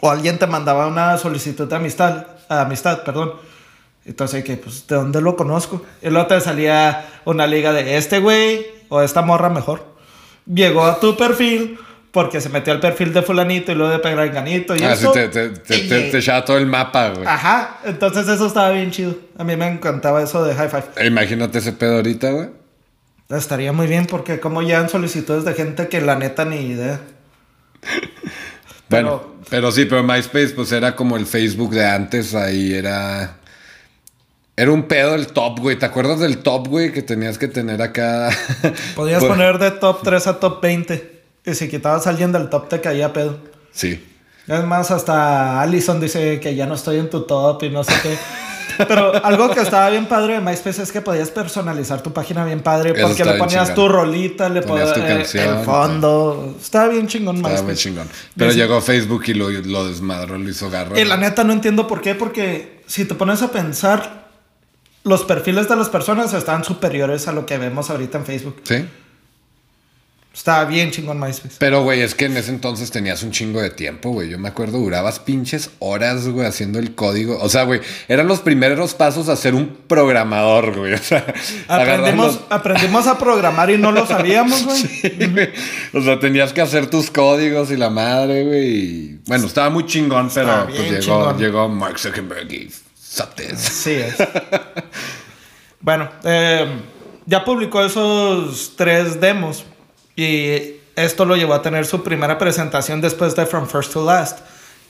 [0.00, 3.34] o alguien te mandaba una solicitud de amistad, amistad, perdón.
[4.04, 5.84] Entonces, que pues, ¿de dónde lo conozco?
[6.00, 9.84] Y luego te salía una liga de este güey o esta morra mejor.
[10.52, 11.78] Llegó a tu perfil
[12.12, 15.12] porque se metió al perfil de fulanito y luego de peranganito y Ah, sí, eso.
[15.12, 17.26] te, te, te, te- te echaba todo el mapa, güey.
[17.26, 19.16] Ajá, entonces eso estaba bien chido.
[19.38, 21.06] A mí me encantaba eso de High Five.
[21.06, 22.48] Imagínate ese pedo ahorita, güey.
[23.30, 27.00] Estaría muy bien porque como llegan solicitudes de gente que la neta ni idea.
[28.88, 33.36] Bueno, Pero- sí, pero MySpace pues era como el Facebook de antes, ahí era...
[34.54, 35.78] Era un pedo el top, güey.
[35.78, 36.92] ¿Te acuerdas del top, güey?
[36.92, 38.28] Que tenías que tener acá...
[38.94, 41.11] Podías poner de top 3 a top 20.
[41.44, 43.36] Y si quitabas a alguien del top te caía pedo.
[43.72, 44.04] Sí.
[44.46, 47.92] Es más, hasta Allison dice que ya no estoy en tu top y no sé
[48.02, 48.16] qué.
[48.88, 52.60] Pero algo que estaba bien padre de MySpace es que podías personalizar tu página bien
[52.60, 56.56] padre porque le ponías tu rolita, le Ponías ponías tu canción, el fondo.
[56.60, 57.72] Estaba bien chingón Estaba MySpace.
[57.72, 58.08] muy chingón.
[58.36, 60.98] Pero Dice- llegó Facebook y lo, lo desmadró, lo hizo garra.
[60.98, 64.26] Y la neta no entiendo por qué, porque si te pones a pensar,
[65.04, 68.56] los perfiles de las personas están superiores a lo que vemos ahorita en Facebook.
[68.64, 68.86] ¿Sí?
[70.34, 71.56] Estaba bien chingón MySpace.
[71.58, 74.30] Pero, güey, es que en ese entonces tenías un chingo de tiempo, güey.
[74.30, 77.38] Yo me acuerdo, durabas pinches horas, güey, haciendo el código.
[77.40, 80.94] O sea, güey, eran los primeros pasos a ser un programador, güey.
[81.02, 81.26] O sea,
[81.68, 84.64] aprendimos, aprendimos a programar y no lo sabíamos,
[85.32, 85.50] güey.
[85.92, 89.18] O sea, tenías que hacer tus códigos y la madre, güey.
[89.26, 92.70] Bueno, estaba muy chingón, pero pues llegó, llegó Mark Zuckerberg y
[93.56, 94.16] Sí es.
[95.80, 96.66] bueno, eh,
[97.26, 99.64] ya publicó esos tres demos
[100.16, 104.40] y esto lo llevó a tener su primera presentación después de From First to Last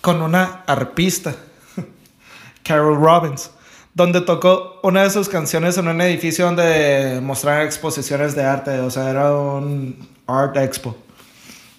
[0.01, 1.35] con una arpista,
[2.65, 3.51] Carol Robbins,
[3.95, 8.91] donde tocó una de sus canciones en un edificio donde mostraron exposiciones de arte, o
[8.91, 10.97] sea, era un art expo.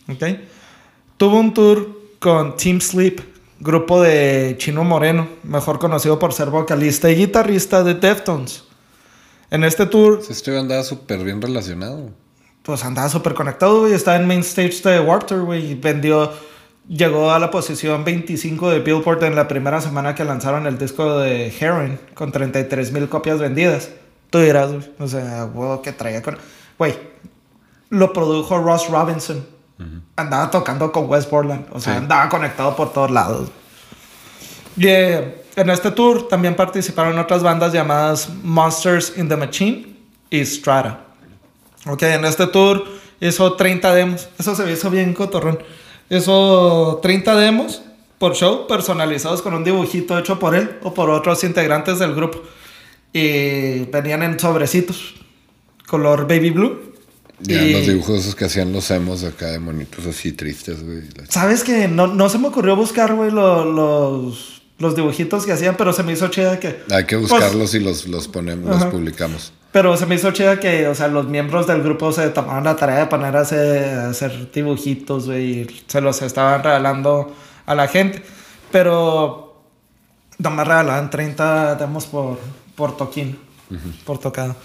[0.07, 0.47] ¿Okay?
[1.17, 3.19] Tuvo un tour con Team Sleep,
[3.59, 8.63] grupo de Chino Moreno, mejor conocido por ser vocalista y guitarrista de Deftones.
[9.49, 10.21] En este tour...
[10.27, 12.22] Este súper bien relacionado
[12.63, 13.93] pues andaba súper conectado, güey.
[13.93, 15.75] Estaba en main stage de Warped Tour, güey.
[15.75, 16.31] Vendió,
[16.87, 21.19] llegó a la posición 25 de Billboard en la primera semana que lanzaron el disco
[21.19, 23.89] de Heroin, con 33 mil copias vendidas.
[24.29, 24.91] Tú dirás, güey.
[24.97, 26.37] O sea, wow, que traía con.
[26.77, 26.97] Güey,
[27.89, 29.45] lo produjo Ross Robinson.
[30.15, 31.65] Andaba tocando con West Borland.
[31.71, 33.49] O sea, andaba conectado por todos lados.
[34.77, 39.97] Y eh, en este tour también participaron otras bandas llamadas Monsters in the Machine
[40.29, 41.12] y Strata.
[41.85, 42.85] Ok, en este tour
[43.19, 44.29] hizo 30 demos.
[44.39, 45.59] Eso se hizo bien cotorrón.
[46.09, 47.81] Hizo 30 demos
[48.17, 52.41] por show personalizados con un dibujito hecho por él o por otros integrantes del grupo.
[53.11, 55.15] Y venían en sobrecitos,
[55.87, 56.93] color baby blue.
[57.39, 57.73] Ya, y...
[57.73, 61.01] los dibujos que hacían los emos acá de monitos así tristes, güey.
[61.29, 65.91] ¿Sabes que no, no se me ocurrió buscar, güey, los, los dibujitos que hacían, pero
[65.91, 66.79] se me hizo chida que...
[66.89, 69.51] Hay que buscarlos pues y los, los ponemos, los publicamos.
[69.73, 72.75] Pero se me hizo chida que, o sea, los miembros del grupo se tomaron la
[72.75, 78.23] tarea de poner a hacer, dibujitos, güey, y se los estaban regalando a la gente.
[78.71, 79.63] Pero
[80.37, 82.37] nomás regalaban 30 demos por,
[82.75, 83.39] por toquín,
[84.05, 84.55] por tocado.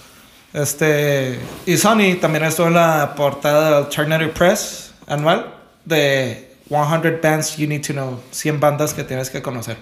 [0.53, 5.55] Este, y Sony también estuvo en la portada del Alternative Press anual
[5.87, 9.79] de 100 Bands You Need to Know, 100 bandas que tienes que conocer.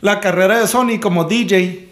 [0.00, 1.87] La carrera de Sony como DJ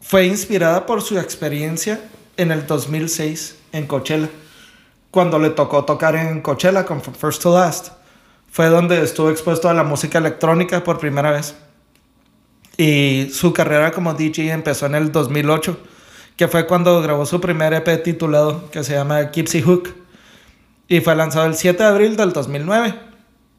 [0.00, 2.00] fue inspirada por su experiencia
[2.36, 4.30] en el 2006 en Coachella,
[5.10, 7.88] cuando le tocó tocar en Coachella con First to Last.
[8.50, 11.54] Fue donde estuvo expuesto a la música electrónica por primera vez.
[12.76, 15.78] Y su carrera como DJ empezó en el 2008,
[16.36, 19.94] que fue cuando grabó su primer EP titulado, que se llama Gypsy Hook.
[20.88, 22.94] Y fue lanzado el 7 de abril del 2009.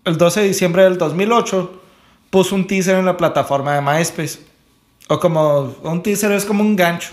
[0.04, 1.82] El 12 de diciembre del 2008
[2.30, 4.51] puso un teaser en la plataforma de MySpace
[5.12, 7.10] o como un teaser es como un gancho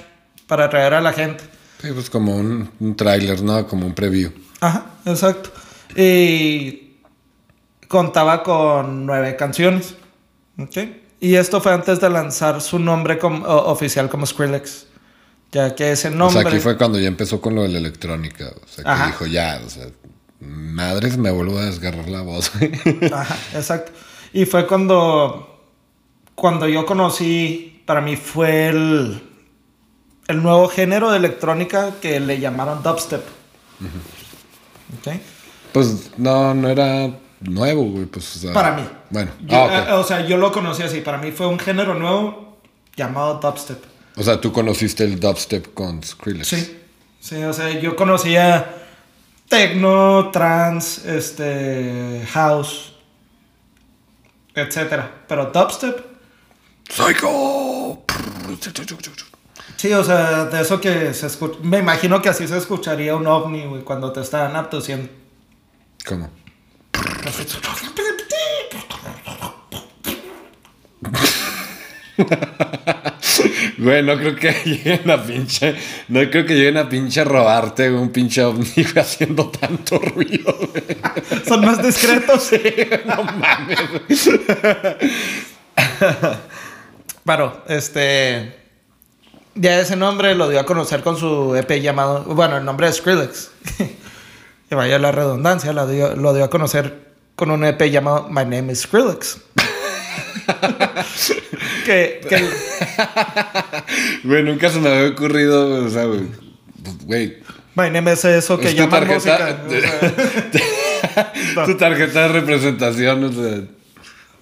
[0.46, 1.42] para atraer a la gente.
[1.82, 3.66] Sí, pues como un, un tráiler, ¿no?
[3.66, 4.30] Como un preview.
[4.60, 5.50] Ajá, exacto.
[5.96, 6.98] Y
[7.88, 9.96] contaba con nueve canciones.
[10.58, 10.76] ¿Ok?
[11.18, 14.86] Y esto fue antes de lanzar su nombre como, oficial como Skrillex.
[15.50, 16.38] Ya que ese nombre...
[16.38, 18.52] O sea, aquí fue cuando ya empezó con lo de la electrónica.
[18.62, 19.86] O sea, que dijo ya, o sea,
[20.38, 22.52] madres me vuelvo a desgarrar la voz.
[23.12, 23.90] Ajá, exacto.
[24.32, 25.64] Y fue cuando,
[26.36, 29.22] cuando yo conocí para mí fue el,
[30.26, 33.22] el nuevo género de electrónica que le llamaron dubstep.
[35.72, 38.04] Pues no, no era nuevo, güey.
[38.04, 38.82] Pues, para mí.
[39.08, 41.00] Bueno, ah, eh, o sea, yo lo conocí así.
[41.00, 42.58] Para mí fue un género nuevo
[42.94, 43.82] llamado dubstep.
[44.16, 46.46] O sea, tú conociste el dubstep con Skrillex.
[46.46, 46.78] Sí,
[47.20, 48.84] sí, o sea, yo conocía
[49.48, 52.92] techno, trance, este, house,
[54.54, 55.24] etcétera.
[55.26, 56.07] Pero dubstep
[56.88, 58.02] ¡Psycho!
[59.76, 61.58] Sí, o sea, de eso que se escucha.
[61.62, 65.08] Me imagino que así se escucharía un ovni, güey, cuando te están abduciendo.
[66.04, 66.30] ¿Cómo?
[73.78, 75.76] Güey, no creo que lleguen a pinche.
[76.08, 80.58] No creo que lleguen a pinche robarte un pinche ovni haciendo tanto ruido.
[81.46, 82.42] Son más discretos.
[82.48, 82.60] Sí,
[83.04, 84.30] no mames.
[87.24, 88.56] Claro, este.
[89.54, 92.24] Ya ese nombre lo dio a conocer con su EP llamado.
[92.24, 93.50] Bueno, el nombre es Skrillex.
[94.68, 98.44] que vaya la redundancia, lo dio, lo dio a conocer con un EP llamado My
[98.44, 99.38] Name is Skrillex.
[101.84, 102.48] que, que...
[104.24, 106.28] Güey, nunca se me había ocurrido, o sea, güey.
[107.74, 109.56] My name is eso que llaman música.
[111.64, 113.77] tu tarjeta de representación, o sea.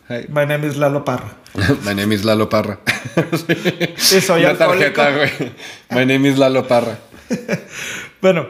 [0.08, 1.36] My name is Lalo Parra.
[1.84, 2.78] My name is Lalo Parra.
[3.96, 5.52] sí, soy La tarjeta, güey.
[5.90, 6.98] My name is Lalo Parra.
[8.20, 8.48] Bueno,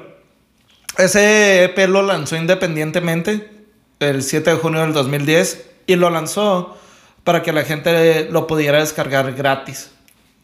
[0.96, 3.50] ese EP lo lanzó independientemente
[3.98, 6.78] el 7 de junio del 2010 y lo lanzó
[7.24, 9.90] para que la gente lo pudiera descargar gratis.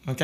[0.05, 0.21] ¿Ok?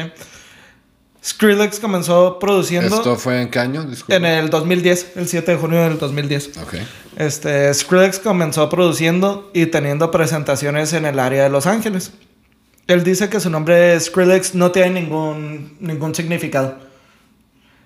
[1.23, 3.83] Skrillex comenzó produciendo ¿Esto fue en qué año?
[3.83, 4.15] Disculpa.
[4.15, 6.57] en el 2010, el 7 de junio del 2010.
[6.57, 6.75] Ok.
[7.17, 12.11] Este, Skrillex comenzó produciendo y teniendo presentaciones en el área de Los Ángeles.
[12.87, 16.75] Él dice que su nombre Skrillex no tiene ningún, ningún significado.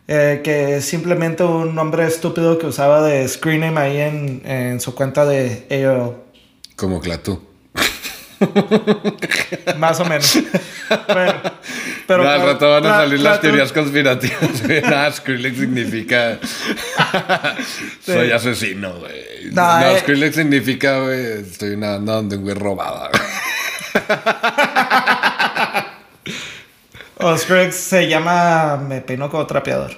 [0.07, 4.81] Eh, que es simplemente un nombre estúpido que usaba de screen name ahí en, en
[4.81, 6.17] su cuenta de AOL.
[6.75, 7.41] Como Clatú.
[9.77, 10.37] Más o menos.
[11.07, 11.33] Bueno,
[12.07, 14.63] pero No, al rato van a salir las teorías conspirativas.
[14.83, 16.39] Nada, Skrillex significa.
[18.05, 19.51] Soy asesino, güey.
[19.51, 19.99] No, No, eh.
[19.99, 21.41] Skrillex significa, güey.
[21.41, 23.23] Estoy nadando donde un güey robada, güey.
[27.17, 29.95] O Skrillex se llama Me peino como trapeador.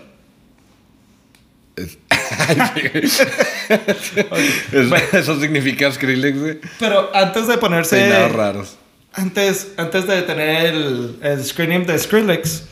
[1.76, 1.98] Es-
[5.14, 6.60] Eso significa Skrillex, güey.
[6.80, 7.98] Pero antes de ponerse.
[7.98, 8.78] Peinados raros.
[9.14, 12.64] Antes, antes de tener el, el screen name de Skrillex,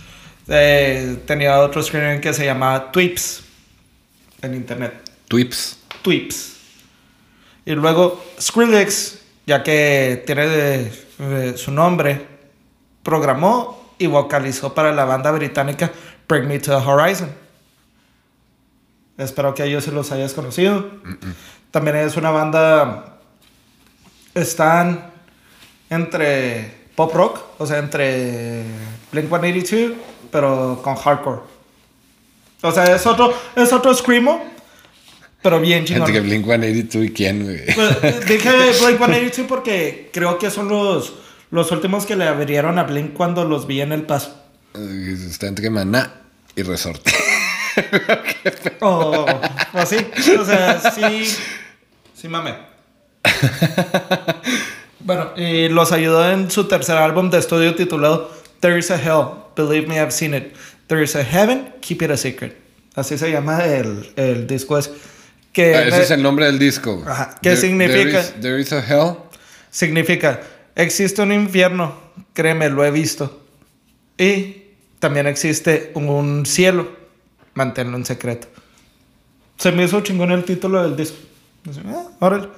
[0.49, 3.43] eh, tenía otro screen name que se llamaba Tweeps
[4.41, 4.93] en internet.
[5.29, 5.77] Twips.
[6.01, 6.53] Tweeps.
[7.65, 12.25] Y luego Skrillex, ya que tiene de- de su nombre,
[13.03, 15.91] programó y vocalizó para la banda británica
[16.27, 17.29] Bring Me to the Horizon.
[19.17, 20.89] Espero que ellos se los hayas conocido.
[21.71, 23.19] También es una banda.
[24.33, 25.11] Están
[25.89, 28.63] entre pop rock, o sea, entre
[29.11, 29.97] Blink 182,
[30.31, 31.41] pero con hardcore.
[32.61, 34.43] O sea, es otro, es otro screamo,
[35.41, 36.07] pero bien chingón.
[36.07, 37.65] Gente que Blink 182 y quién, güey.
[37.75, 38.49] Pues, dije
[38.81, 41.13] Blink 182 porque creo que son los,
[41.51, 44.39] los últimos que le abrieron a Blink cuando los vi en el paso.
[44.73, 46.21] Está entre Maná
[46.55, 47.11] y Resorte.
[48.81, 49.25] O
[49.73, 49.97] o así.
[50.39, 51.25] O sea, sí.
[52.13, 52.55] Sí, mame.
[55.05, 58.31] Bueno, y los ayudó en su tercer álbum de estudio titulado
[58.61, 60.53] There is a Hell, Believe Me I've Seen It.
[60.87, 62.57] There is a Heaven, Keep It a Secret.
[62.95, 64.79] Así se llama el, el disco.
[65.51, 67.03] Que Ah, ese es el nombre del disco.
[67.05, 67.35] Ajá.
[67.41, 68.11] ¿Qué There- significa?
[68.11, 69.17] There is, there is a hell.
[69.71, 70.39] significa,
[70.75, 71.93] existe un infierno,
[72.33, 73.41] créeme, lo he visto.
[74.17, 74.63] Y
[74.99, 76.87] también existe un cielo,
[77.55, 78.47] manténlo en secreto.
[79.57, 81.17] Se me hizo chingón el título del disco.
[81.87, 82.49] "Ah, órale".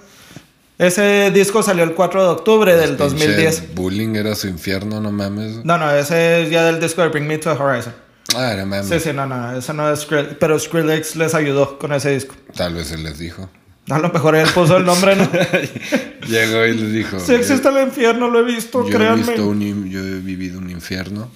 [0.78, 3.76] Ese disco salió el 4 de octubre del Pinche 2010.
[3.76, 5.64] Bullying era su infierno, no mames.
[5.64, 7.94] No, no, ese es ya del disco de Bring Me to the Horizon.
[8.36, 8.88] Ah, no mames.
[8.90, 12.36] Sí, sí, no, no, eso no es Skrill- Pero Skrillex les ayudó con ese disco.
[12.56, 13.50] Tal vez él les dijo.
[13.90, 15.30] A lo mejor él puso el nombre, ¿no?
[16.28, 17.20] Llegó y les dijo.
[17.20, 19.24] Si existe el infierno, lo he visto, yo, yo he créanme.
[19.28, 21.30] visto un yo he vivido un infierno.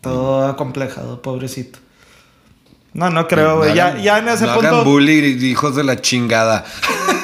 [0.00, 1.80] Todo acomplejado, pobrecito.
[2.94, 3.70] No, no creo, güey.
[3.70, 4.68] No Ya, ya en ese no punto.
[4.68, 6.64] hagan bullying, hijos de la chingada.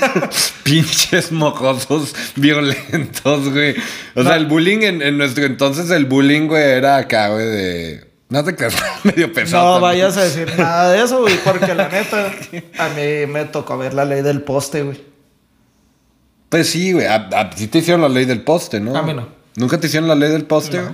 [0.63, 3.75] Pinches mojosos violentos, güey.
[4.15, 8.09] O sea, el bullying en, en nuestro entonces, el bullying, güey, era acá, güey, de.
[8.31, 9.65] No te creas, medio pesado.
[9.65, 10.03] No también.
[10.07, 12.33] vayas a decir nada de eso, güey, porque la neta,
[12.79, 15.03] a mí me tocó ver la ley del poste, güey.
[16.49, 17.07] Pues sí, güey.
[17.07, 18.97] A, sí te hicieron la ley del poste, ¿no?
[18.97, 19.29] A mí no.
[19.57, 20.93] ¿Nunca te hicieron la ley del poste, güey?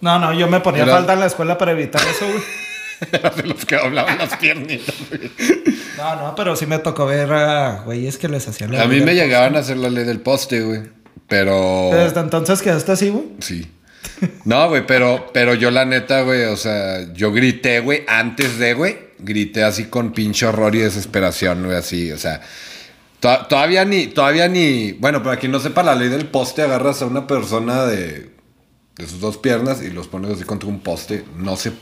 [0.00, 2.42] No, no, yo me ponía falta en la escuela para evitar eso, güey.
[3.36, 4.94] De los que hablaban las piernitas.
[5.98, 9.00] No, no, pero sí me tocó ver a güeyes que les hacían la A mí
[9.00, 10.80] me llegaban a hacer la ley del poste, güey.
[11.28, 11.90] Pero.
[11.92, 13.24] Desde entonces quedaste así, güey.
[13.40, 13.70] Sí.
[14.44, 18.72] No, güey, pero, pero yo la neta, güey, o sea, yo grité, güey, antes de,
[18.74, 22.40] güey, grité así con pinche horror y desesperación, güey, así, o sea,
[23.20, 27.02] to- todavía ni, todavía ni, bueno, para quien no sepa la ley del poste, agarras
[27.02, 28.30] a una persona de,
[28.96, 31.72] de sus dos piernas y los pones así contra un poste, no sé.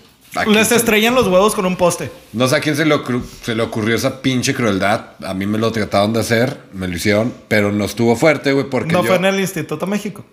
[0.49, 2.11] Les estrellan los huevos con un poste.
[2.33, 5.11] no sé a quién se le, ocru- se le ocurrió esa pinche crueldad.
[5.25, 8.69] A mí me lo trataron de hacer, me lo hicieron, pero no estuvo fuerte, güey,
[8.69, 9.09] porque No yo...
[9.09, 10.25] fue en el Instituto México.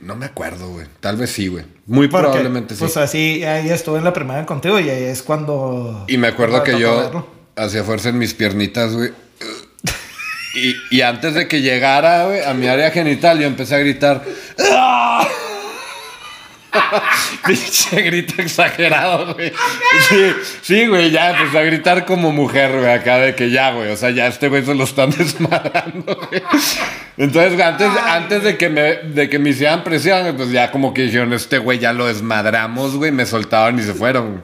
[0.00, 0.86] No me acuerdo, güey.
[1.00, 1.64] Tal vez sí, güey.
[1.86, 2.80] Muy Porque, probablemente sí.
[2.80, 6.04] Pues así, ahí estuve en la primera contigo y ahí es cuando.
[6.08, 9.12] Y me acuerdo que yo hacía fuerza en mis piernitas, güey.
[10.56, 14.22] Y, y antes de que llegara, güey, a mi área genital, yo empecé a gritar.
[14.72, 15.26] ¡Ah!
[17.46, 19.52] Pinche grito exagerado, güey.
[20.08, 23.90] Sí, sí, güey, ya empecé a gritar como mujer, güey, acá de que ya, güey.
[23.90, 26.42] O sea, ya este güey se lo están desmadrando, güey.
[27.16, 31.02] Entonces, antes, antes de, que me, de que me hicieran presión, pues ya como que
[31.02, 33.12] dijeron, este güey ya lo desmadramos, güey.
[33.12, 34.42] Me soltaron y se fueron.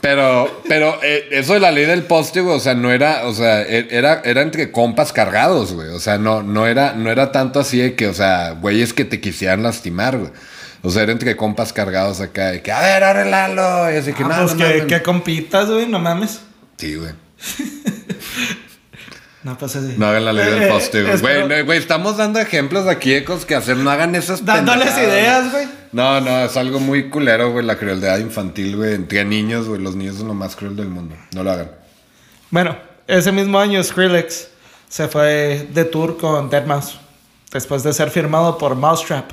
[0.00, 3.32] Pero, pero eh, eso de la ley del poste, güey, o sea, no era, o
[3.32, 5.90] sea, e- era, era entre compas cargados, güey.
[5.90, 9.04] O sea, no, no era, no era tanto así de que, o sea, güeyes que
[9.04, 10.32] te quisieran lastimar, güey.
[10.82, 13.92] O sea, era entre compas cargados acá de que, a ver, arreglalo.
[13.92, 14.42] Y así que Ah, nada.
[14.42, 16.40] pues que, que compitas, güey, no mames.
[16.76, 17.12] Sí, güey.
[19.44, 19.94] No, pues así.
[19.98, 21.18] No hagan la ley del Eh, poste, güey.
[21.18, 23.76] Güey, no, güey, estamos dando ejemplos aquí de cosas que hacer.
[23.76, 25.68] No hagan esas Dándoles pendejadas, ideas, güey.
[25.90, 28.94] No, no, es algo muy culero, güey, la crueldad infantil, güey.
[28.94, 29.80] Entre niños, güey.
[29.82, 31.16] Los niños son lo más cruel del mundo.
[31.34, 31.72] No lo hagan.
[32.50, 32.76] Bueno,
[33.08, 34.46] ese mismo año Skrillex
[34.88, 36.92] se fue de tour con Deadmau5
[37.52, 39.32] después de ser firmado por Mousetrap,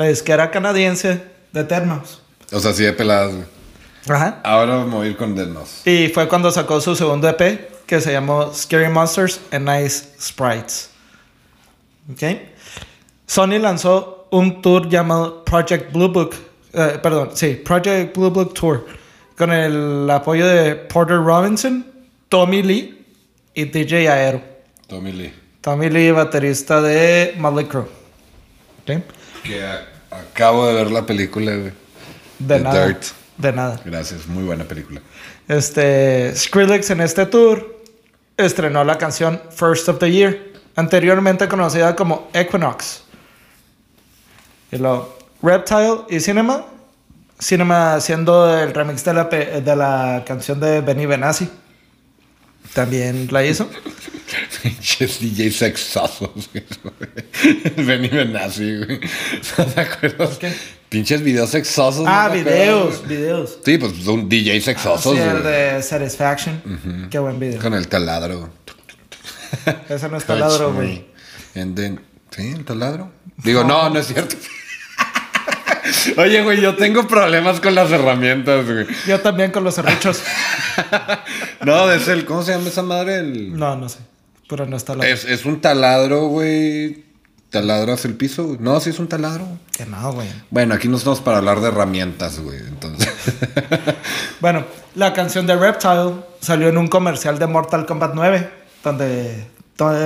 [0.00, 1.20] la disquera canadiense
[1.52, 2.20] de Deadmau5.
[2.52, 3.46] O sea, así de peladas, güey.
[4.08, 4.40] Ajá.
[4.44, 5.86] Ahora vamos a ir con Deadmau5.
[5.86, 10.88] Y fue cuando sacó su segundo EP que se llamó Scary Monsters and Nice Sprites.
[12.10, 12.22] ¿Ok?
[13.26, 16.34] Sony lanzó un tour llamado Project Blue Book,
[16.72, 18.86] eh, perdón, sí, Project Blue Book Tour,
[19.36, 21.84] con el apoyo de Porter Robinson,
[22.30, 23.04] Tommy Lee
[23.52, 24.40] y DJ Aero.
[24.86, 25.34] Tommy Lee.
[25.60, 27.82] Tommy Lee, baterista de Motley Crue.
[27.82, 29.02] ¿Ok?
[29.44, 31.72] Que acabo de ver la película, güey.
[32.38, 32.86] De The nada.
[32.86, 33.04] Dirt.
[33.36, 33.80] De nada.
[33.84, 35.00] Gracias, muy buena película.
[35.48, 37.80] Este, Skrillex en este tour
[38.36, 40.38] estrenó la canción First of the Year,
[40.76, 43.02] anteriormente conocida como Equinox.
[44.72, 46.64] Y luego Reptile y Cinema,
[47.38, 51.50] Cinema haciendo el remix de la, de la canción de Benny Benassi.
[52.74, 53.68] También la hizo.
[54.62, 56.50] Pinches DJ sexosos.
[57.76, 59.00] Benny Benassi, güey.
[59.58, 60.38] ¿No te acuerdas?
[60.38, 60.52] qué?
[60.88, 62.04] Pinches videos sexosos.
[62.06, 63.58] Ah, ¿no acuerdas, videos, videos.
[63.64, 67.08] Sí, pues son DJ sexosos, Sí, el de Satisfaction.
[67.10, 67.60] Qué buen video.
[67.60, 68.50] Con el taladro.
[69.88, 71.06] Ese no es taladro, güey.
[71.54, 72.48] ¿Sí?
[72.54, 73.12] ¿El taladro?
[73.38, 74.36] Digo, no, no es cierto.
[76.16, 78.86] Oye, güey, yo tengo problemas con las herramientas, güey.
[79.06, 80.22] Yo también con los serruchos.
[81.64, 82.24] No, es el.
[82.24, 83.18] ¿Cómo se llama esa madre?
[83.18, 83.98] El, No, no sé.
[84.48, 85.08] Pero no es taladro.
[85.12, 87.04] es, es un taladro, güey.
[87.50, 88.58] Taladras el piso, güey.
[88.60, 89.46] No, sí es un taladro.
[89.76, 90.28] Que no, güey.
[90.50, 92.58] Bueno, aquí no estamos para hablar de herramientas, güey.
[92.58, 93.08] Entonces.
[94.40, 98.50] Bueno, la canción de Reptile salió en un comercial de Mortal Kombat 9,
[98.82, 99.44] donde,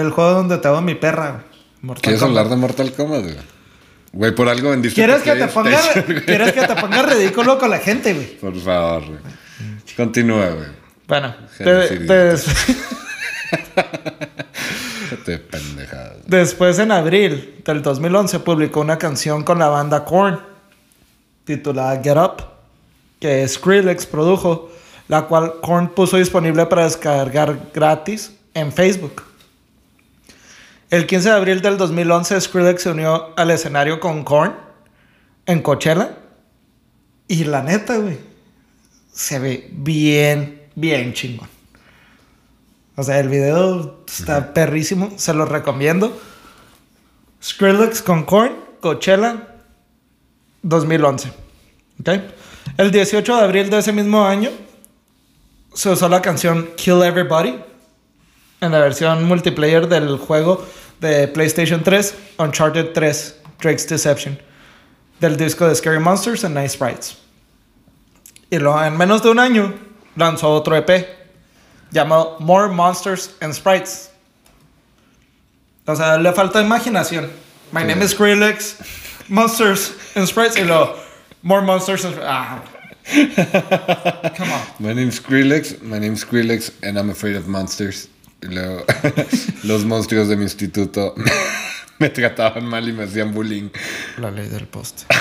[0.01, 1.45] el juego donde te hago mi perra.
[1.83, 2.39] Mortal ¿Quieres Kombat.
[2.39, 3.37] hablar de Mortal Kombat, güey?
[4.15, 4.95] Güey, por algo vendiste.
[4.95, 5.77] ¿Quieres que, te ponga.
[6.25, 8.37] ¿Quieres que te ponga ridículo con la gente, güey?
[8.39, 9.19] Por favor, güey.
[9.97, 10.69] Continúa, güey.
[11.09, 11.35] Bueno,
[15.51, 16.19] pendejadas.
[16.27, 20.41] después en abril del 2011 publicó una canción con la banda Korn
[21.45, 22.45] titulada Get Up,
[23.21, 24.71] que Skrillex produjo,
[25.09, 29.23] la cual Korn puso disponible para descargar gratis en Facebook.
[30.91, 34.55] El 15 de abril del 2011, Skrillex se unió al escenario con Korn
[35.47, 36.19] en Coachella.
[37.27, 38.19] Y la neta, güey,
[39.13, 41.49] se ve bien, bien chingón.
[42.97, 46.17] O sea, el video está perrísimo, se lo recomiendo.
[47.43, 49.49] Skrillex con Korn, Coachella,
[50.63, 51.33] 2011.
[52.01, 52.09] ¿Ok?
[52.77, 54.51] El 18 de abril de ese mismo año
[55.75, 57.59] se usó la canción Kill Everybody
[58.65, 60.65] en la versión multiplayer del juego
[61.01, 64.39] de PlayStation 3, Uncharted 3, Drake's Deception,
[65.21, 67.17] del disco de Scary Monsters and Nice Sprites.
[68.51, 69.75] Y luego, en menos de un año,
[70.17, 71.07] lanzó otro EP
[71.91, 74.11] llamado More Monsters and Sprites.
[75.87, 77.31] O sea, le falta imaginación.
[77.73, 77.87] My Sí.
[77.89, 78.77] name is Skrillex,
[79.29, 80.97] Monsters and Sprites, y luego
[81.43, 82.31] More Monsters and Sprites.
[82.31, 82.63] Ah.
[84.37, 84.61] Come on.
[84.79, 88.09] My name's Skrillex, my name's Skrillex, and I'm afraid of monsters.
[88.51, 88.85] Luego,
[89.65, 91.15] los monstruos de mi instituto
[91.99, 93.71] me trataban mal y me hacían bullying.
[94.19, 95.05] La ley del poste.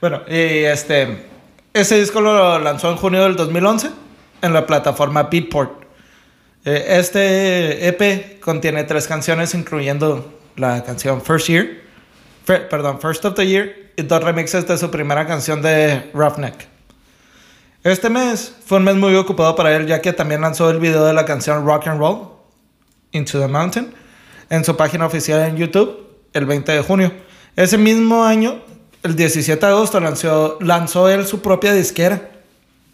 [0.00, 1.34] bueno, y este.
[1.72, 3.90] Ese disco lo lanzó en junio del 2011
[4.40, 5.82] en la plataforma Beatport.
[6.64, 11.68] Eh, Este EP contiene tres canciones, incluyendo la canción First Year,
[12.46, 16.66] perdón, First of the Year, y dos remixes de su primera canción de Roughneck.
[17.86, 21.04] Este mes fue un mes muy ocupado para él, ya que también lanzó el video
[21.04, 22.28] de la canción Rock and Roll,
[23.12, 23.94] Into the Mountain,
[24.50, 27.12] en su página oficial en YouTube el 20 de junio.
[27.54, 28.60] Ese mismo año,
[29.04, 32.28] el 17 de agosto, lanzó, lanzó él su propia disquera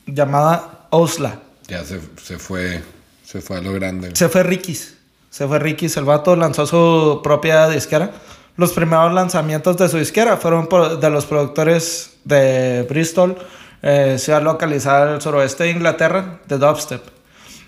[0.06, 1.40] llamada Osla.
[1.68, 2.82] Ya se, se fue,
[3.24, 4.10] se fue a lo grande.
[4.14, 4.98] Se fue Rikis.
[5.30, 5.96] Se fue Rikis.
[5.96, 8.10] El vato lanzó su propia disquera.
[8.58, 13.38] Los primeros lanzamientos de su disquera fueron por- de los productores de Bristol,
[13.82, 17.02] eh, ciudad localizada al suroeste de Inglaterra, de Dubstep.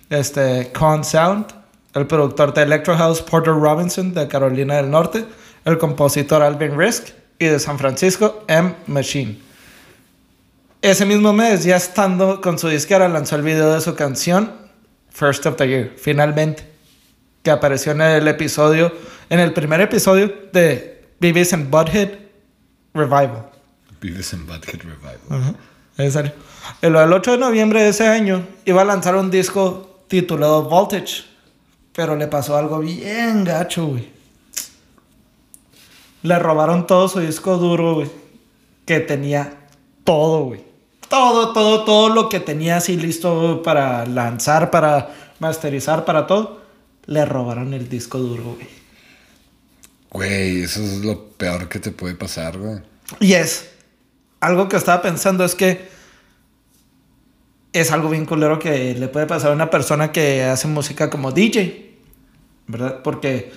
[0.09, 1.47] Este, Con Sound,
[1.95, 5.25] el productor de Electro House Porter Robinson de Carolina del Norte,
[5.65, 7.09] el compositor Alvin Risk
[7.39, 9.39] y de San Francisco M Machine.
[10.83, 14.53] Ese mismo mes, ya estando con su disquera, lanzó el video de su canción
[15.11, 16.69] First of the Year, finalmente,
[17.43, 18.93] que apareció en el episodio,
[19.31, 22.11] en el primer episodio de Beavis and Butthead
[22.93, 23.51] Revival.
[24.01, 25.57] Beavis and Butthead Revival.
[25.97, 26.13] El,
[26.83, 31.25] el 8 de noviembre de ese año iba a lanzar un disco titulado Voltage.
[31.95, 34.09] Pero le pasó algo bien gacho, güey.
[36.23, 38.11] Le robaron todo su disco duro, güey.
[38.85, 39.69] Que tenía
[40.03, 40.65] todo, güey.
[41.09, 46.63] Todo, todo, todo lo que tenía así listo para lanzar, para masterizar, para todo.
[47.07, 48.69] Le robaron el disco duro, güey.
[50.11, 52.81] Güey, eso es lo peor que te puede pasar, güey.
[53.21, 53.74] Y es
[54.45, 55.89] algo que estaba pensando es que
[57.73, 61.33] es algo bien culero que le puede pasar a una persona que hace música como
[61.33, 61.97] DJ,
[62.67, 63.01] ¿verdad?
[63.03, 63.53] Porque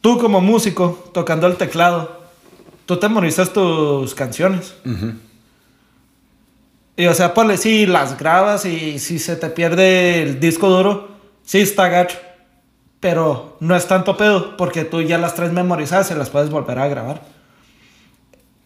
[0.00, 2.22] tú como músico tocando el teclado,
[2.86, 4.74] tú te memorizas tus canciones.
[6.96, 11.08] Y o sea, ponle, sí, las grabas y si se te pierde el disco duro,
[11.42, 12.18] sí está gacho.
[13.00, 16.78] Pero no es tanto pedo porque tú ya las traes memorizadas y las puedes volver
[16.78, 17.35] a grabar.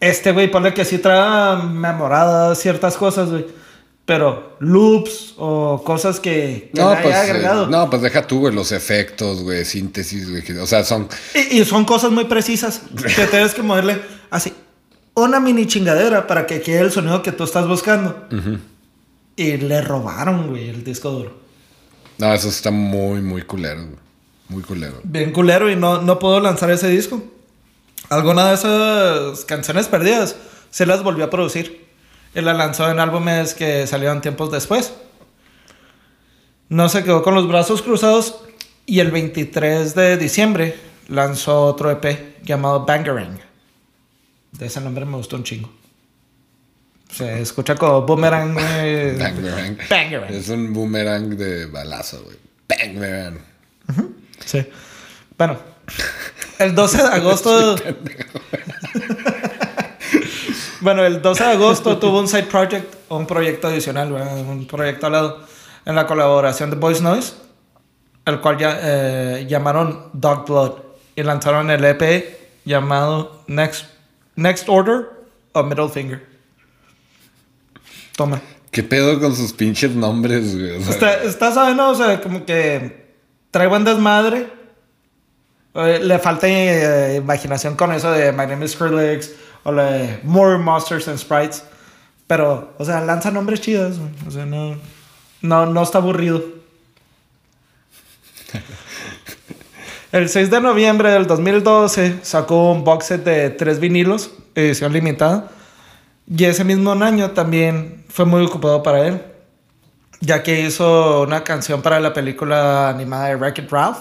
[0.01, 3.45] Este güey, ponle que sí trae memoradas ciertas cosas, güey.
[4.03, 8.39] Pero loops o cosas que, que No, le pues, haya eh, no, pues deja tú,
[8.39, 10.57] güey, los efectos, güey, síntesis, güey.
[10.57, 11.07] O sea, son.
[11.35, 12.81] Y, y son cosas muy precisas
[13.15, 14.51] que tienes que moverle así.
[15.13, 18.27] Una mini chingadera para que quede el sonido que tú estás buscando.
[19.35, 21.37] Y le robaron, güey, el disco duro.
[22.17, 23.99] No, eso está muy, muy culero, güey.
[24.49, 24.99] Muy culero.
[25.03, 27.23] Bien culero y no, no puedo lanzar ese disco.
[28.11, 30.35] Alguna de esas canciones perdidas
[30.69, 31.87] se las volvió a producir.
[32.35, 34.93] Y la lanzó en álbumes que salieron tiempos después.
[36.67, 38.41] No se quedó con los brazos cruzados
[38.85, 43.39] y el 23 de diciembre lanzó otro EP llamado Bangarang.
[44.51, 45.71] De ese nombre me gustó un chingo.
[47.09, 48.53] Se escucha como boomerang.
[48.53, 49.17] güey.
[49.17, 49.77] Bangarang.
[49.89, 50.33] Bangarang.
[50.33, 52.37] Es un boomerang de balazo, güey.
[52.67, 53.39] Bangarang.
[54.45, 54.65] Sí.
[55.37, 55.57] Bueno,
[56.63, 57.75] el 12 de agosto.
[60.81, 65.07] bueno, el 12 de agosto tuvo un side project, o un proyecto adicional, un proyecto
[65.07, 65.45] al lado,
[65.85, 67.33] en la colaboración de Voice Noise,
[68.25, 70.73] el cual ya, eh, llamaron Dog Blood
[71.15, 73.85] y lanzaron el EP llamado Next,
[74.35, 75.09] Next Order
[75.53, 76.25] o Middle Finger.
[78.15, 78.41] Toma.
[78.69, 80.77] ¿Qué pedo con sus pinches nombres, güey?
[80.77, 83.15] O sea, Está, está sabiendo, o sea, como que
[83.51, 84.60] trae buen desmadre.
[85.73, 89.31] Eh, le falta eh, imaginación con eso de My Name is Skrillex
[89.63, 91.63] o la de More Monsters and Sprites.
[92.27, 93.97] Pero, o sea, lanza nombres chidos.
[94.27, 94.77] O sea, no,
[95.41, 96.43] no, no está aburrido.
[100.11, 105.49] El 6 de noviembre del 2012 sacó un box set de tres vinilos, edición limitada.
[106.27, 109.21] Y ese mismo año también fue muy ocupado para él,
[110.19, 113.99] ya que hizo una canción para la película animada de Wreck-It Ralph,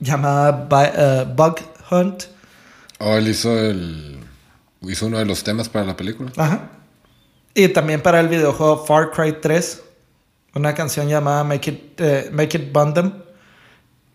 [0.00, 1.56] llamada eh, Bug
[1.90, 2.24] Hunt.
[2.98, 4.20] oh, él hizo el.
[4.82, 6.30] Hizo uno de los temas para la película.
[6.36, 6.70] Ajá.
[7.54, 9.82] Y también para el videojuego Far Cry 3,
[10.54, 13.12] una canción llamada Make It, eh, Make It Bundem.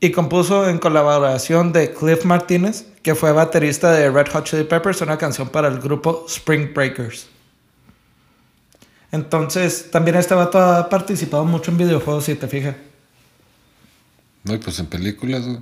[0.01, 5.01] Y compuso en colaboración de Cliff Martínez, que fue baterista de Red Hot Chili Peppers,
[5.01, 7.27] una canción para el grupo Spring Breakers.
[9.11, 12.75] Entonces, también este vato ha participado mucho en videojuegos, si te fijas.
[14.49, 15.59] No, y pues en películas, güey.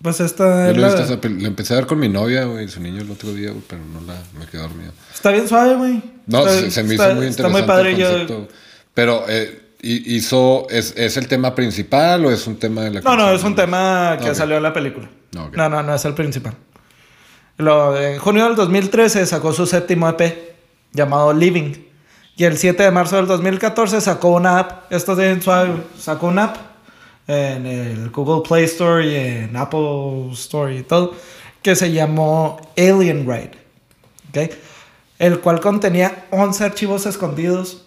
[0.00, 2.44] Pues esta Yo he la- visto esa pel- la empecé a ver con mi novia,
[2.44, 4.92] güey, su niño el otro día, güey, pero no la me quedé dormido.
[5.14, 6.02] Está bien suave, güey.
[6.26, 7.90] No, Está- se, se me está- hizo muy Está interesante muy padre.
[7.92, 8.48] el yo- concepto.
[8.94, 13.00] Pero, eh, hi- hizo, es, ¿es el tema principal o es un tema de la
[13.00, 14.34] No, no, es un tema que Ok.
[14.36, 15.08] salió en la película.
[15.32, 15.56] No, ok.
[15.56, 16.54] No, no, no es el principal.
[17.58, 20.54] Lo, en junio del 2013 sacó su séptimo EP
[20.92, 21.74] llamado Living.
[22.36, 24.92] Y el 7 de marzo del 2014 sacó una app.
[24.92, 25.68] Esto es bien suave.
[25.68, 25.82] güey.
[25.98, 26.56] Sacó una app
[27.26, 31.14] en el Google Play Store y en Apple Store y todo.
[31.62, 33.52] Que se llamó Alien Ride.
[34.30, 34.52] ¿ok?
[35.18, 37.84] El cual contenía 11 archivos escondidos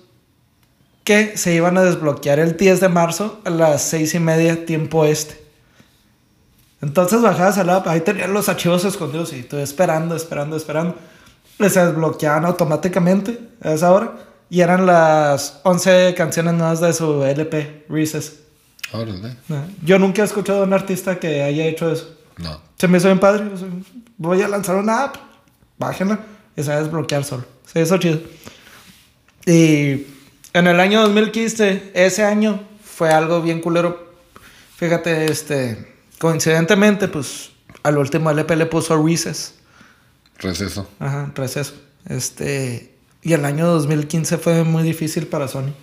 [1.04, 5.06] que se iban a desbloquear el 10 de marzo a las 6 y media tiempo
[5.06, 5.46] este.
[6.82, 10.96] Entonces bajabas al app, ahí tenían los archivos escondidos y tú esperando, esperando, esperando.
[11.58, 14.14] Les desbloqueaban automáticamente a esa hora
[14.50, 18.45] y eran las 11 canciones nuevas de su LP, Recess.
[18.92, 19.36] Órale.
[19.84, 22.16] Yo nunca he escuchado a un artista que haya hecho eso.
[22.38, 22.62] No.
[22.78, 23.50] Se me hizo bien padre.
[24.18, 25.16] voy a lanzar una app,
[25.78, 26.20] bájenla
[26.56, 27.46] y se va a desbloquear solo.
[27.66, 28.20] Se hizo chido.
[29.46, 30.06] Y
[30.54, 34.14] en el año 2015, ese año, fue algo bien culero.
[34.78, 37.52] Fíjate, este, coincidentemente, pues
[37.84, 39.56] al último LP le puso Recess.
[40.40, 40.90] Receso.
[41.00, 41.74] Ajá, receso.
[42.08, 45.74] Este, y el año 2015 fue muy difícil para Sony.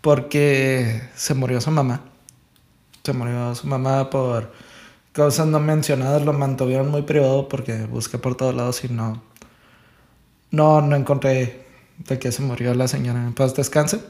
[0.00, 2.02] Porque se murió su mamá.
[3.04, 4.52] Se murió su mamá por
[5.14, 9.22] cosas no mencionadas lo mantuvieron muy privado porque busqué por todos lados y no.
[10.50, 11.66] No, no encontré
[11.98, 13.32] de que se murió la señora.
[13.36, 14.00] Paz descanse.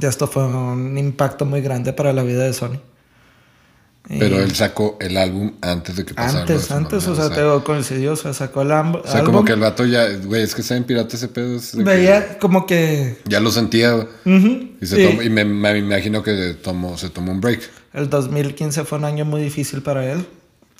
[0.00, 2.80] Y esto fue un impacto muy grande para la vida de Sony.
[4.08, 6.40] Pero él sacó el álbum antes de que pasara.
[6.40, 9.00] Antes, antes, o sea, te coincidió, o sea, sacó el álbum.
[9.04, 11.58] O sea, como que el vato ya, güey, es que está en pirata ese pedo.
[11.74, 13.18] Veía como que.
[13.26, 17.30] Ya lo sentía, Y, se y tomó- y me, me imagino que tomó, se tomó
[17.32, 17.60] un break.
[17.94, 20.26] El 2015 fue un año muy difícil para él.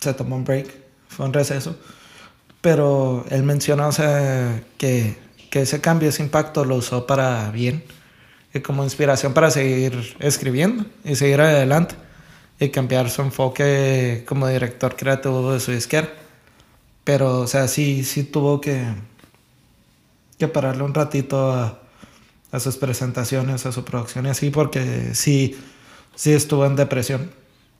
[0.00, 0.66] Se tomó un break,
[1.08, 1.76] fue un receso.
[2.60, 5.16] Pero él menciona, o sea, que,
[5.50, 7.84] que ese cambio, ese impacto lo usó para bien.
[8.54, 11.94] Y como inspiración para seguir escribiendo y seguir adelante.
[12.62, 16.08] Y cambiar su enfoque como director creativo de su disquera.
[17.02, 18.84] Pero, o sea, sí, sí tuvo que,
[20.38, 21.82] que pararle un ratito a,
[22.52, 25.58] a sus presentaciones, a su producción y así, porque sí,
[26.14, 27.32] sí estuvo en depresión.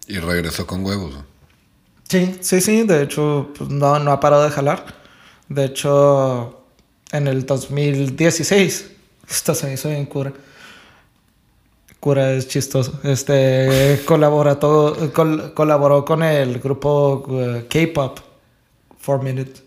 [0.09, 1.15] Y regresó con huevos.
[2.09, 4.85] Sí, sí, sí, de hecho, pues, no, no ha parado de jalar.
[5.49, 6.65] De hecho,
[7.13, 8.91] en el 2016,
[9.31, 10.33] esto se hizo en cura.
[12.03, 12.99] Cura es chistoso.
[13.05, 18.19] Este colaboró, todo, col- colaboró con el grupo uh, K-pop,
[18.99, 19.63] Four Minutes.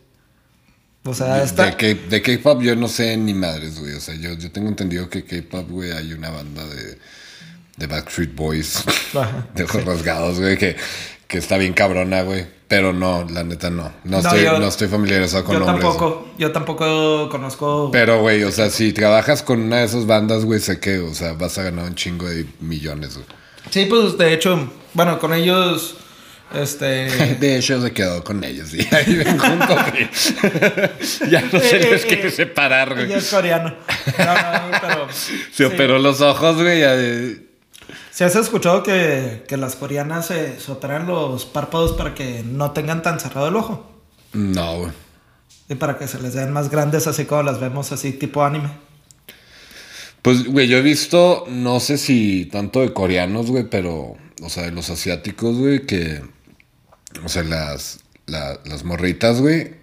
[1.06, 1.72] O sea, De, está.
[1.72, 3.94] de K-pop yo no sé ni madres, güey.
[3.94, 6.98] O sea, yo, yo tengo entendido que K-pop, güey, hay una banda de,
[7.78, 8.84] de Backstreet Boys,
[9.16, 10.76] Ajá, de ojos rasgados, güey, que,
[11.30, 12.48] que está bien cabrona, güey.
[12.68, 13.84] Pero no, la neta no.
[13.84, 15.82] No, No, estoy, yo- no estoy familiarizado con Yo nombres.
[15.84, 17.90] tampoco, yo tampoco conozco.
[17.92, 21.14] Pero, güey, o sea, si trabajas con una de esas bandas, güey, sé que, o
[21.14, 23.28] sea, vas a ganar un chingo de millones, güey.
[23.70, 25.98] Sí, pues de hecho, bueno, con ellos,
[26.56, 26.86] este.
[27.40, 29.78] De hecho, se quedó con ellos y ahí ven juntos,
[31.30, 33.06] ya no se les quiere separar, güey.
[33.06, 33.76] Ella es coreano.
[34.18, 35.08] No, no, pero.
[35.12, 35.64] Se sí.
[35.64, 37.45] operó los ojos, güey.
[38.16, 42.72] ¿Sí has escuchado que, que las coreanas se, se operan los párpados para que no
[42.72, 43.92] tengan tan cerrado el ojo?
[44.32, 44.92] No, güey.
[45.68, 48.70] Y para que se les vean más grandes, así como las vemos así, tipo anime.
[50.22, 54.64] Pues, güey, yo he visto, no sé si tanto de coreanos, güey, pero, o sea,
[54.64, 56.22] de los asiáticos, güey, que,
[57.22, 59.76] o sea, las, la- las morritas, güey,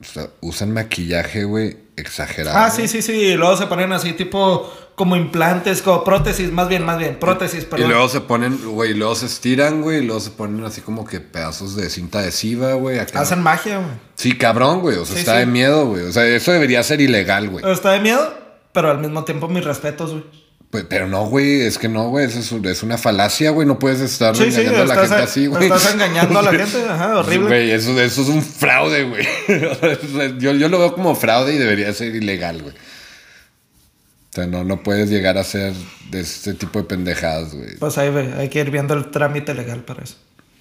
[0.00, 2.56] o sea, usan maquillaje, güey, exagerado.
[2.58, 3.12] Ah, sí, sí, sí.
[3.12, 7.62] Y luego se ponen así, tipo como implantes, como prótesis, más bien, más bien, prótesis,
[7.62, 7.88] Y perdón.
[7.88, 11.06] luego se ponen, güey, y luego se estiran, güey, y luego se ponen así como
[11.06, 12.98] que pedazos de cinta adhesiva, güey.
[12.98, 13.90] Hacen magia, güey.
[14.14, 15.38] Sí, cabrón, güey, o sea, Sí, está sí.
[15.40, 16.02] de miedo, güey.
[16.04, 17.64] O sea, eso debería ser ilegal, güey.
[17.70, 18.34] Está de miedo,
[18.72, 20.24] pero al mismo tiempo mis respetos, güey.
[20.70, 24.00] Pues, pero no, güey, es que no, güey, es, es una falacia, güey, no puedes
[24.00, 25.64] estar Sí, sí, engañando a la gente así, güey.
[25.64, 27.48] estás engañando a la gente, ajá, horrible.
[27.48, 29.26] Güey, eso, eso es un fraude, güey.
[30.38, 32.74] yo, yo lo veo como fraude y debería ser ilegal, güey.
[32.74, 35.72] O sea, no, no puedes llegar a hacer
[36.10, 37.76] de este tipo de pendejadas, güey.
[37.78, 40.18] Pues ahí ve, hay que ir viendo el trámite legal para eso.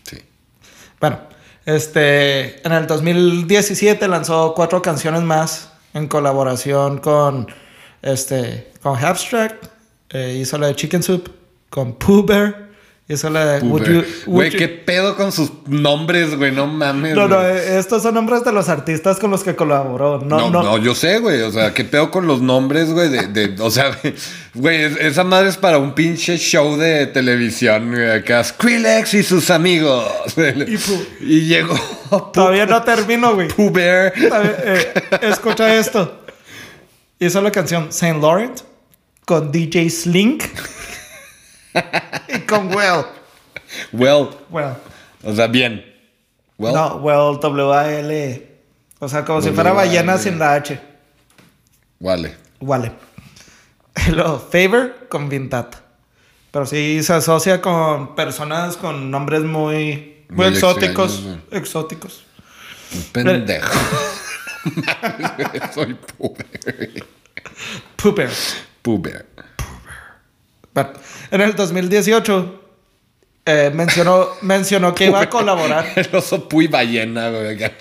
[0.10, 0.18] Sí.
[1.00, 1.20] Bueno,
[1.68, 7.46] este, en el 2017 lanzó cuatro canciones más en colaboración con,
[8.02, 9.66] este, con Abstract,
[10.12, 11.30] eh, hizo la de Chicken Soup,
[11.70, 12.70] con Pooh Bear,
[13.08, 16.68] hizo la de Would You- Would Güey, You- qué pedo con sus nombres, güey, no
[16.68, 17.16] mames.
[17.16, 17.48] No, no, güey.
[17.58, 20.20] eh, estos son nombres de los artistas con los que colaboró.
[20.20, 21.42] No, No, no, no, yo sé, güey.
[21.42, 23.10] O sea, qué pedo con los nombres, güey.
[23.10, 23.98] De, de- o sea,
[24.54, 28.12] güey, es- esa madre es para un pinche show de televisión, güey.
[28.12, 30.06] Acá, Skrillex y sus amigos.
[31.22, 31.76] Y llegó
[32.34, 33.48] Todavía no termino, güey.
[33.50, 34.14] Pooh Bear.
[34.14, 34.94] Todavía- eh,
[35.24, 36.16] escucha esto.
[37.20, 38.62] Hizo la canción Saint Laurent
[39.30, 40.44] con DJ Slink
[42.36, 43.06] y con Well.
[43.94, 44.74] Well, Well.
[45.24, 45.86] o sea, bien.
[46.58, 48.48] Well, No, well, W-A-L.
[48.98, 49.88] O sea, como si fuera W-A-L.
[49.94, 50.80] ballena sin la H.
[52.00, 52.36] vale.
[52.60, 52.92] Vale.
[54.12, 55.80] Luego, Favor con Vintata.
[56.50, 61.14] Pero sí se asocia con personas con nombres muy, muy, Muy exóticos.
[61.20, 62.24] extraños, exóticos.
[63.14, 63.70] Pendejo.
[65.76, 65.96] Soy
[68.82, 69.26] Pooh Bear.
[69.26, 69.46] Pooper.
[69.56, 69.96] Pooh Bear.
[70.74, 70.90] Bueno,
[71.32, 72.60] en el 2018
[73.46, 75.86] eh, mencionó, mencionó que iba a colaborar.
[75.96, 77.58] El oso Puy ballena, güey.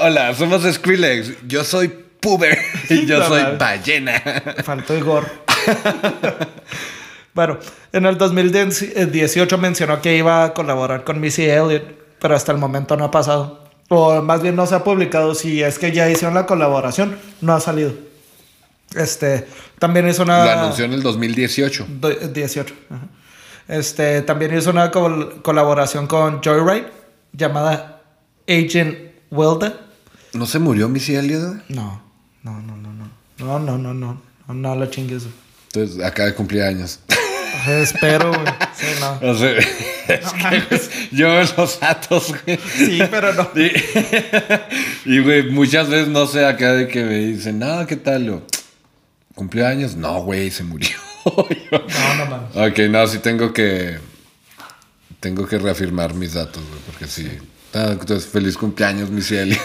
[0.00, 1.46] Hola, somos Skrillex.
[1.46, 4.22] Yo soy Puber y yo No soy ballena.
[4.64, 5.28] Faltó Igor.
[7.34, 7.58] bueno,
[7.92, 11.84] en el 2018 mencionó que iba a colaborar con Missy Elliott,
[12.20, 13.68] pero hasta el momento no ha pasado.
[13.88, 15.34] O más bien no se ha publicado.
[15.34, 18.07] Si es que ya hicieron la colaboración, no ha salido.
[18.94, 19.46] Este,
[19.78, 20.44] también hizo una...
[20.44, 21.86] Lo anunció en el 2018.
[21.88, 22.74] Do- 18.
[22.90, 23.08] ajá.
[23.68, 26.86] Este, también hizo una col- colaboración con Joyride
[27.32, 28.02] llamada
[28.48, 28.96] Agent
[29.30, 29.74] Wilda.
[30.32, 31.62] ¿No se murió Missy Elliott?
[31.68, 32.02] No,
[32.42, 33.08] no, no, no, no.
[33.38, 34.22] No, no, no, no.
[34.48, 35.24] No, no la chingues.
[35.74, 37.00] Entonces, acaba de cumplir años.
[37.68, 38.46] Espero, güey.
[38.74, 39.18] Sí, no.
[39.30, 42.58] O sea, es que, pues, yo veo los datos, güey.
[42.74, 43.50] Sí, pero no.
[45.04, 48.24] Y, y, güey, muchas veces no sé acá de que me dicen, no, ¿qué tal?
[48.24, 48.42] Yo,
[49.38, 49.94] ¿Cumplió años?
[49.94, 50.90] No, güey, se murió.
[51.24, 52.56] No, no mames.
[52.56, 54.00] ok, no, sí tengo que.
[55.20, 57.30] Tengo que reafirmar mis datos, güey, porque sí.
[57.72, 59.56] Ah, entonces, feliz cumpleaños, mi cielo.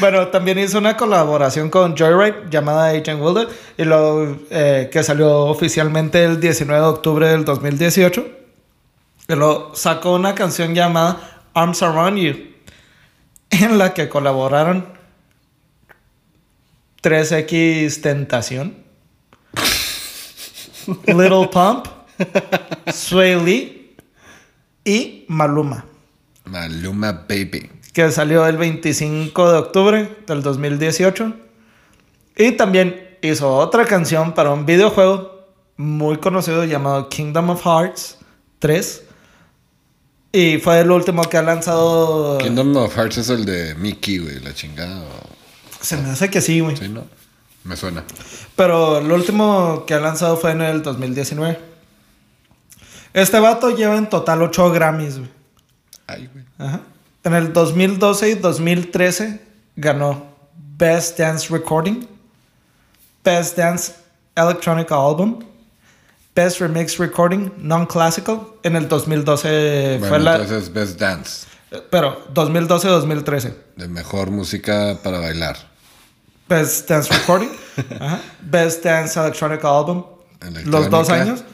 [0.00, 5.42] Bueno, también hizo una colaboración con Joyride llamada Agent Wilder y lo eh, que salió
[5.42, 8.26] oficialmente el 19 de octubre del 2018.
[9.28, 12.34] Y lo sacó una canción llamada Arms Around You
[13.50, 15.03] en la que colaboraron
[17.04, 18.74] 3X Tentación,
[21.06, 21.86] Little Pump,
[22.92, 23.96] Sway Lee
[24.84, 25.84] y Maluma
[26.46, 27.70] Maluma Baby.
[27.92, 31.34] que salió el 25 de octubre del 2018.
[32.36, 35.46] Y también hizo otra canción para un videojuego
[35.76, 38.18] muy conocido llamado Kingdom of Hearts
[38.58, 39.02] 3.
[40.32, 42.38] Y fue el último que ha lanzado...
[42.38, 45.00] Kingdom of Hearts es el de Mickey, güey, la chingada.
[45.02, 45.33] o-
[45.84, 46.76] Se me hace que sí, güey.
[46.76, 47.04] Sí, ¿no?
[47.64, 48.04] Me suena.
[48.56, 51.58] Pero el último que ha lanzado fue en el 2019.
[53.12, 55.30] Este vato lleva en total 8 Grammys, güey.
[56.06, 56.44] Ay, güey.
[56.58, 56.80] Ajá.
[57.22, 59.40] En el 2012 y 2013
[59.76, 60.26] ganó
[60.76, 62.06] Best Dance Recording,
[63.24, 63.94] Best Dance
[64.34, 65.38] Electronic Album,
[66.34, 68.40] Best Remix Recording Non-Classical.
[68.62, 70.36] En el 2012 Bueno, fue la...
[70.36, 71.46] entonces Best Dance.
[71.90, 73.54] Pero 2012-2013.
[73.76, 75.73] De mejor música para bailar.
[76.48, 77.48] Best Dance Recording,
[78.00, 78.20] ajá.
[78.42, 80.04] Best Dance Electronic Album.
[80.64, 81.44] Los dos años.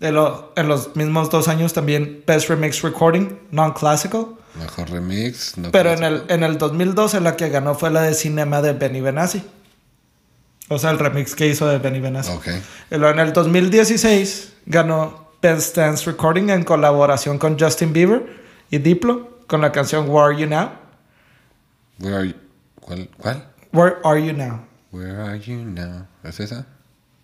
[0.00, 4.26] En, lo- en los mismos dos años también Best Remix Recording Non-Classical.
[4.54, 5.58] Mejor remix.
[5.58, 8.72] No Pero en el, en el 2012 la que ganó fue la de Cinema de
[8.74, 9.42] Benny Benassi.
[10.68, 12.30] O sea, el remix que hizo de Benny Benassi.
[12.30, 12.46] Ok.
[12.90, 18.24] Y luego en el 2016 ganó Best Dance Recording en colaboración con Justin Bieber
[18.70, 20.70] y Diplo con la canción Where Are You Now?
[22.00, 22.34] Where are you?
[22.80, 23.08] ¿Cuál?
[23.18, 23.44] ¿Cuál?
[23.78, 24.64] Where Are You Now?
[24.90, 26.06] Where are you now?
[26.24, 26.66] ¿Es esa?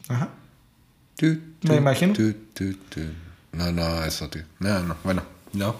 [0.08, 0.28] Ajá.
[1.16, 2.12] Tu, Me tu, imagino.
[2.14, 2.34] tu.
[3.52, 4.42] No, no, eso, tío.
[4.60, 4.96] No, no.
[5.02, 5.74] Bueno, no.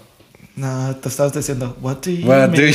[0.56, 2.52] No, te estabas diciendo, What do you What mean?
[2.52, 2.74] do you-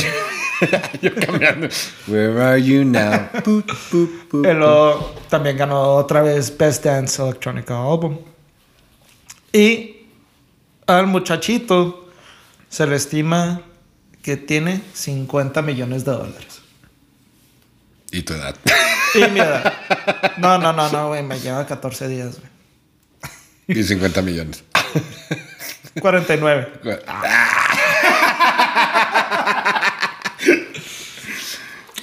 [1.02, 1.68] Yo cambiando.
[2.06, 3.28] Where are you now?
[3.44, 3.66] Boop,
[4.30, 8.18] boop, luego también ganó otra vez Best Dance Electronic Album.
[9.52, 10.06] Y
[10.86, 12.08] al muchachito
[12.68, 13.62] se le estima
[14.22, 16.59] que tiene 50 millones de dólares.
[18.12, 18.54] Y tu edad.
[19.14, 19.72] Y mi edad.
[20.38, 21.22] No, no, no, no, güey.
[21.22, 23.78] Me lleva 14 días, güey.
[23.78, 24.64] Y 50 millones.
[26.00, 26.72] 49.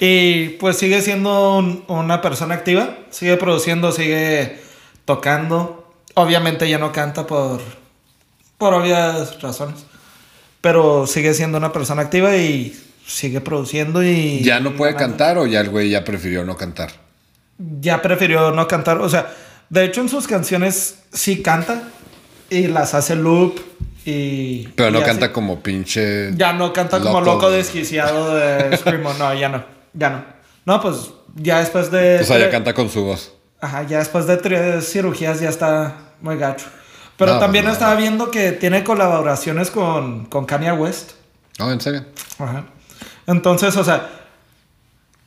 [0.00, 2.96] Y pues sigue siendo un- una persona activa.
[3.10, 4.60] Sigue produciendo, sigue
[5.04, 5.92] tocando.
[6.14, 7.60] Obviamente ya no canta por,
[8.58, 9.84] por obvias razones.
[10.60, 12.78] Pero sigue siendo una persona activa y
[13.08, 14.40] sigue produciendo y...
[14.42, 16.90] ¿Ya no puede cantar o ya el güey ya prefirió no cantar?
[17.80, 18.98] Ya prefirió no cantar.
[18.98, 19.34] O sea,
[19.70, 21.84] de hecho en sus canciones sí canta
[22.50, 23.58] y las hace loop
[24.04, 24.68] y...
[24.76, 26.34] Pero no y canta como pinche.
[26.36, 29.14] Ya no canta como Loco, desquiciado de Screamo.
[29.14, 29.64] No, ya no.
[29.94, 30.24] Ya no.
[30.66, 32.20] No, pues ya después de...
[32.20, 33.32] O sea, ya canta con su voz.
[33.60, 36.66] Ajá, ya después de tres cirugías ya está muy gacho.
[37.16, 38.00] Pero No, también no, estaba no.
[38.00, 41.12] viendo que tiene colaboraciones con, con Kanye West.
[41.58, 42.04] No, en serio.
[42.38, 42.66] Ajá.
[43.28, 44.10] Entonces, o sea,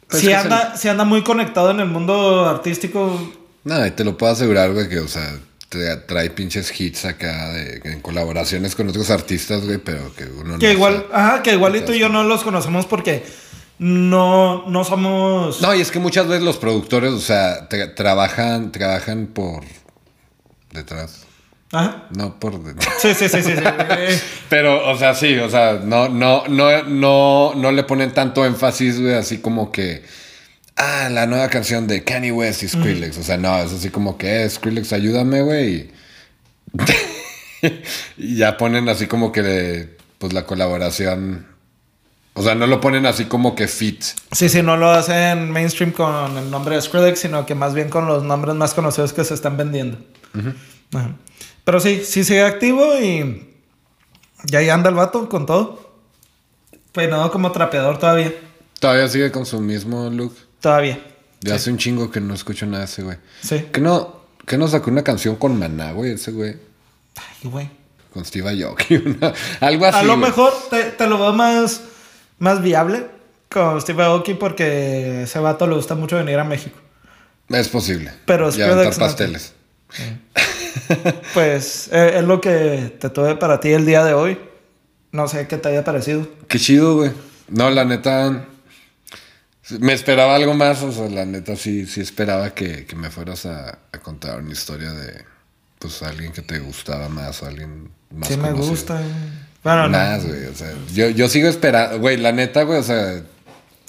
[0.09, 3.31] Pues si anda, si anda muy conectado en el mundo artístico.
[3.63, 5.37] Nada, y te lo puedo asegurar, güey, que, o sea,
[5.69, 10.59] tra- trae pinches hits acá de, en colaboraciones con otros artistas, güey, pero que uno
[10.59, 11.07] Que no igual, sabe.
[11.13, 13.23] ajá, que igual y tú y yo no los conocemos porque
[13.79, 15.61] no, no somos.
[15.61, 19.63] No, y es que muchas veces los productores, o sea, tra- trabajan, trabajan por
[20.73, 21.25] detrás.
[21.71, 22.07] Ajá.
[22.15, 22.53] No por.
[22.99, 23.53] Sí, sí, sí, sí.
[23.55, 24.21] sí.
[24.49, 28.99] Pero, o sea, sí, o sea, no, no, no, no, no le ponen tanto énfasis,
[28.99, 30.03] güey, así como que.
[30.75, 33.17] Ah, la nueva canción de Kanye West y Skrillex.
[33.17, 35.91] O sea, no, es así como que, eh, Skrillex, ayúdame, güey.
[38.17, 41.45] y ya ponen así como que, de, pues, la colaboración.
[42.33, 44.01] O sea, no lo ponen así como que fit.
[44.31, 47.89] Sí, sí, no lo hacen mainstream con el nombre de Skrillex, sino que más bien
[47.89, 49.97] con los nombres más conocidos que se están vendiendo.
[50.93, 51.15] Ajá.
[51.63, 53.47] Pero sí, sí sigue activo y.
[54.51, 55.91] Y ahí anda el vato con todo.
[56.91, 58.33] Peinado como trapeador todavía.
[58.79, 60.35] Todavía sigue con su mismo look.
[60.59, 60.99] Todavía.
[61.41, 63.17] Ya hace un chingo que no escucho nada de ese, güey.
[63.41, 63.67] Sí.
[63.71, 66.55] Que no, que no sacó una canción con Maná, güey, ese güey.
[67.15, 67.69] Ay, güey.
[68.13, 68.95] Con Steve Aoki.
[69.05, 69.97] una- Algo así.
[69.99, 70.29] A lo güey.
[70.29, 71.81] mejor te, te lo veo más,
[72.39, 73.05] más viable
[73.49, 76.77] con Steve Aoki porque ese vato le gusta mucho venir a México.
[77.49, 78.11] Es posible.
[78.25, 78.99] Pero ya aventar no.
[78.99, 79.53] pasteles.
[81.33, 84.37] pues eh, es lo que te tuve para ti el día de hoy.
[85.11, 86.27] No sé qué te haya parecido.
[86.47, 87.11] Qué chido, güey.
[87.49, 88.45] No, la neta.
[89.79, 93.45] Me esperaba algo más, o sea, la neta sí, sí esperaba que, que me fueras
[93.45, 95.23] a, a contar una historia de
[95.79, 99.01] pues alguien que te gustaba más o alguien más Sí me gusta.
[99.63, 99.97] Bueno, no.
[99.97, 103.21] Más, güey, o sea, yo, yo sigo esperando, güey, la neta, güey, o sea,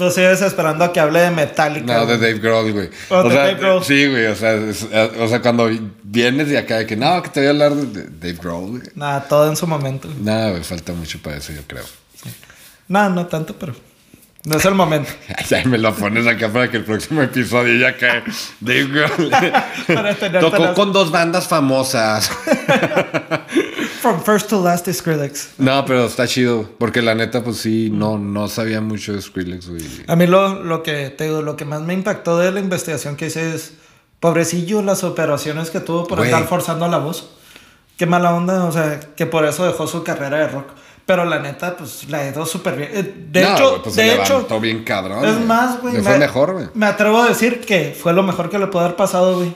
[0.03, 1.95] Tú sigues esperando a que hable de Metallica.
[1.95, 2.19] no, de.
[2.19, 2.91] Dave Grohl, güey.
[3.09, 3.85] O de sea, Dave Grohl.
[3.85, 4.83] sí, güey, o sea, es-
[5.21, 5.71] o sea, cuando
[6.03, 8.83] vienes de acá de que no, que te voy a hablar de, Dave Grohl, güey.
[8.97, 10.09] Nada, todo en su momento.
[10.21, 11.85] Nada, güey, falta mucho para eso, yo creo.
[12.89, 13.75] Nada, no tanto, pero
[14.45, 15.09] no es el momento.
[15.49, 18.25] Ya me lo pones acá para que el próximo episodio ya cae.
[18.59, 19.31] Dave Grohl.
[20.41, 22.29] Tocó las- con dos bandas famosas.
[24.03, 25.51] From first to last is Skrillex.
[25.59, 26.69] No, pero está chido.
[26.79, 29.83] Porque la neta, pues sí, no, no sabía mucho de Skrillex, güey.
[30.09, 33.15] A mí lo, lo que te digo, lo que más me impactó de la investigación
[33.15, 33.75] que hice es,
[34.19, 36.33] pobrecillo, las operaciones que tuvo por Güey.
[36.33, 37.31] andar forzando la voz.
[37.97, 40.67] Qué mala onda, o sea, que por eso dejó su carrera de rock.
[41.07, 42.91] Pero la neta, pues la ido súper bien.
[42.93, 45.25] Eh, De No, hecho, güey, pues de hecho, bien cabrón.
[45.25, 45.95] es más, güey.
[45.95, 46.67] Le fue mejor, güey.
[46.75, 49.55] Me atrevo a decir que fue lo mejor que le pudo haber pasado, güey.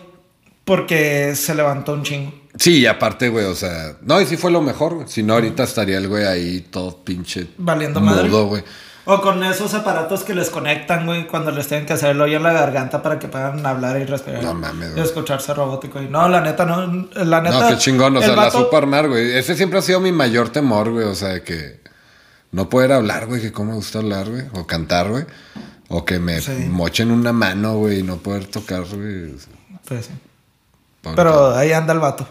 [0.65, 2.33] Porque se levantó un chingo.
[2.59, 3.97] Sí, y aparte, güey, o sea.
[4.03, 5.09] No, y sí fue lo mejor, güey.
[5.09, 7.49] Si no, ahorita estaría el güey ahí todo pinche.
[7.59, 8.29] Valiendo madre.
[8.29, 8.63] mudo, güey.
[9.09, 12.39] O con esos aparatos que les conectan, güey, cuando les tienen que hacer el hoyo
[12.39, 14.43] en la garganta para que puedan hablar y respirar.
[14.43, 15.05] No mames, Y güey.
[15.05, 16.03] escucharse robótico.
[16.03, 17.07] Y no, la neta, no.
[17.15, 17.61] La neta.
[17.61, 18.17] No, qué chingón.
[18.17, 19.33] O sea, la vato- supo armar, güey.
[19.37, 21.05] Ese siempre ha sido mi mayor temor, güey.
[21.07, 21.81] O sea, de que
[22.51, 23.41] no poder hablar, güey.
[23.41, 24.43] Que cómo me gusta hablar, güey.
[24.55, 25.25] O cantar, güey.
[25.89, 26.51] O que me Sí.
[26.69, 28.01] mochen una mano, güey.
[28.01, 29.35] Y no poder tocar, güey.
[29.87, 30.13] Pues sí.
[31.15, 32.27] Pero ahí anda el vato.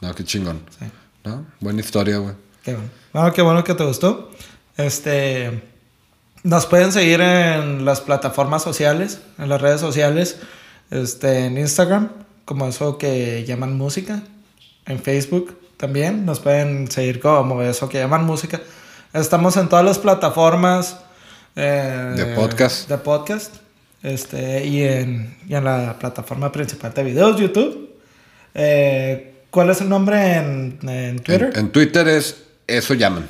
[0.00, 0.62] No, qué chingón.
[0.78, 0.86] Sí.
[1.24, 1.44] ¿No?
[1.60, 2.34] Buena historia, güey.
[2.62, 2.90] Qué bueno.
[3.12, 4.30] Bueno, qué bueno que te gustó.
[4.76, 5.62] Este.
[6.44, 10.38] Nos pueden seguir en las plataformas sociales, en las redes sociales,
[10.90, 12.10] este, en Instagram,
[12.44, 14.22] como eso que llaman música,
[14.86, 18.60] en Facebook también, nos pueden seguir como eso que llaman música.
[19.12, 20.98] Estamos en todas las plataformas
[21.56, 22.88] eh, De podcast.
[22.88, 23.56] de podcast,
[24.02, 27.90] este, y en, y en la plataforma principal de videos, YouTube.
[28.54, 31.50] Eh, ¿Cuál es el nombre en, en Twitter?
[31.54, 33.26] En, en Twitter es eso llaman.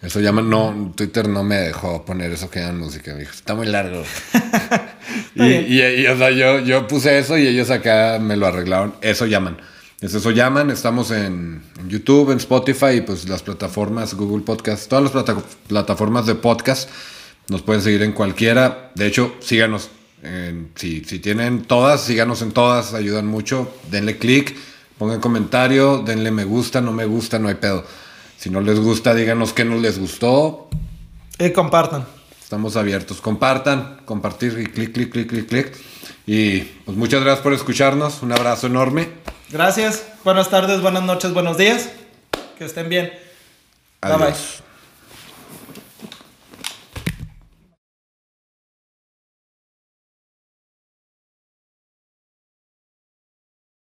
[0.00, 3.54] Eso llaman, no, Twitter no me dejó poner eso que llaman música, me dijo, está
[3.54, 4.02] muy largo.
[5.36, 5.66] y, bien.
[5.68, 9.26] y- y, o sea, yo, yo puse eso y ellos acá me lo arreglaron, eso
[9.26, 9.58] llaman.
[10.00, 14.88] Es eso llaman, estamos en, en YouTube, en Spotify y pues las plataformas, Google Podcast,
[14.88, 16.90] todas las plata- plataformas de podcast,
[17.48, 18.90] nos pueden seguir en cualquiera.
[18.96, 19.88] De hecho, síganos.
[20.24, 23.72] en- si, si tienen todas, síganos en todas, ayudan mucho.
[23.92, 24.56] Denle click,
[24.98, 27.84] pongan comentario, denle me gusta, no me gusta, no hay pedo.
[28.36, 30.68] Si no les gusta, díganos qué no les gustó.
[31.38, 32.06] Y compartan.
[32.42, 33.20] Estamos abiertos.
[33.20, 35.72] Compartan, compartir y clic, clic, clic, clic, clic.
[36.26, 38.22] Y pues muchas gracias por escucharnos.
[38.22, 39.08] Un abrazo enorme.
[39.50, 40.04] Gracias.
[40.24, 41.88] Buenas tardes, buenas noches, buenos días.
[42.58, 43.12] Que estén bien.
[44.02, 44.24] Bye, bye.
[44.26, 44.62] Adiós.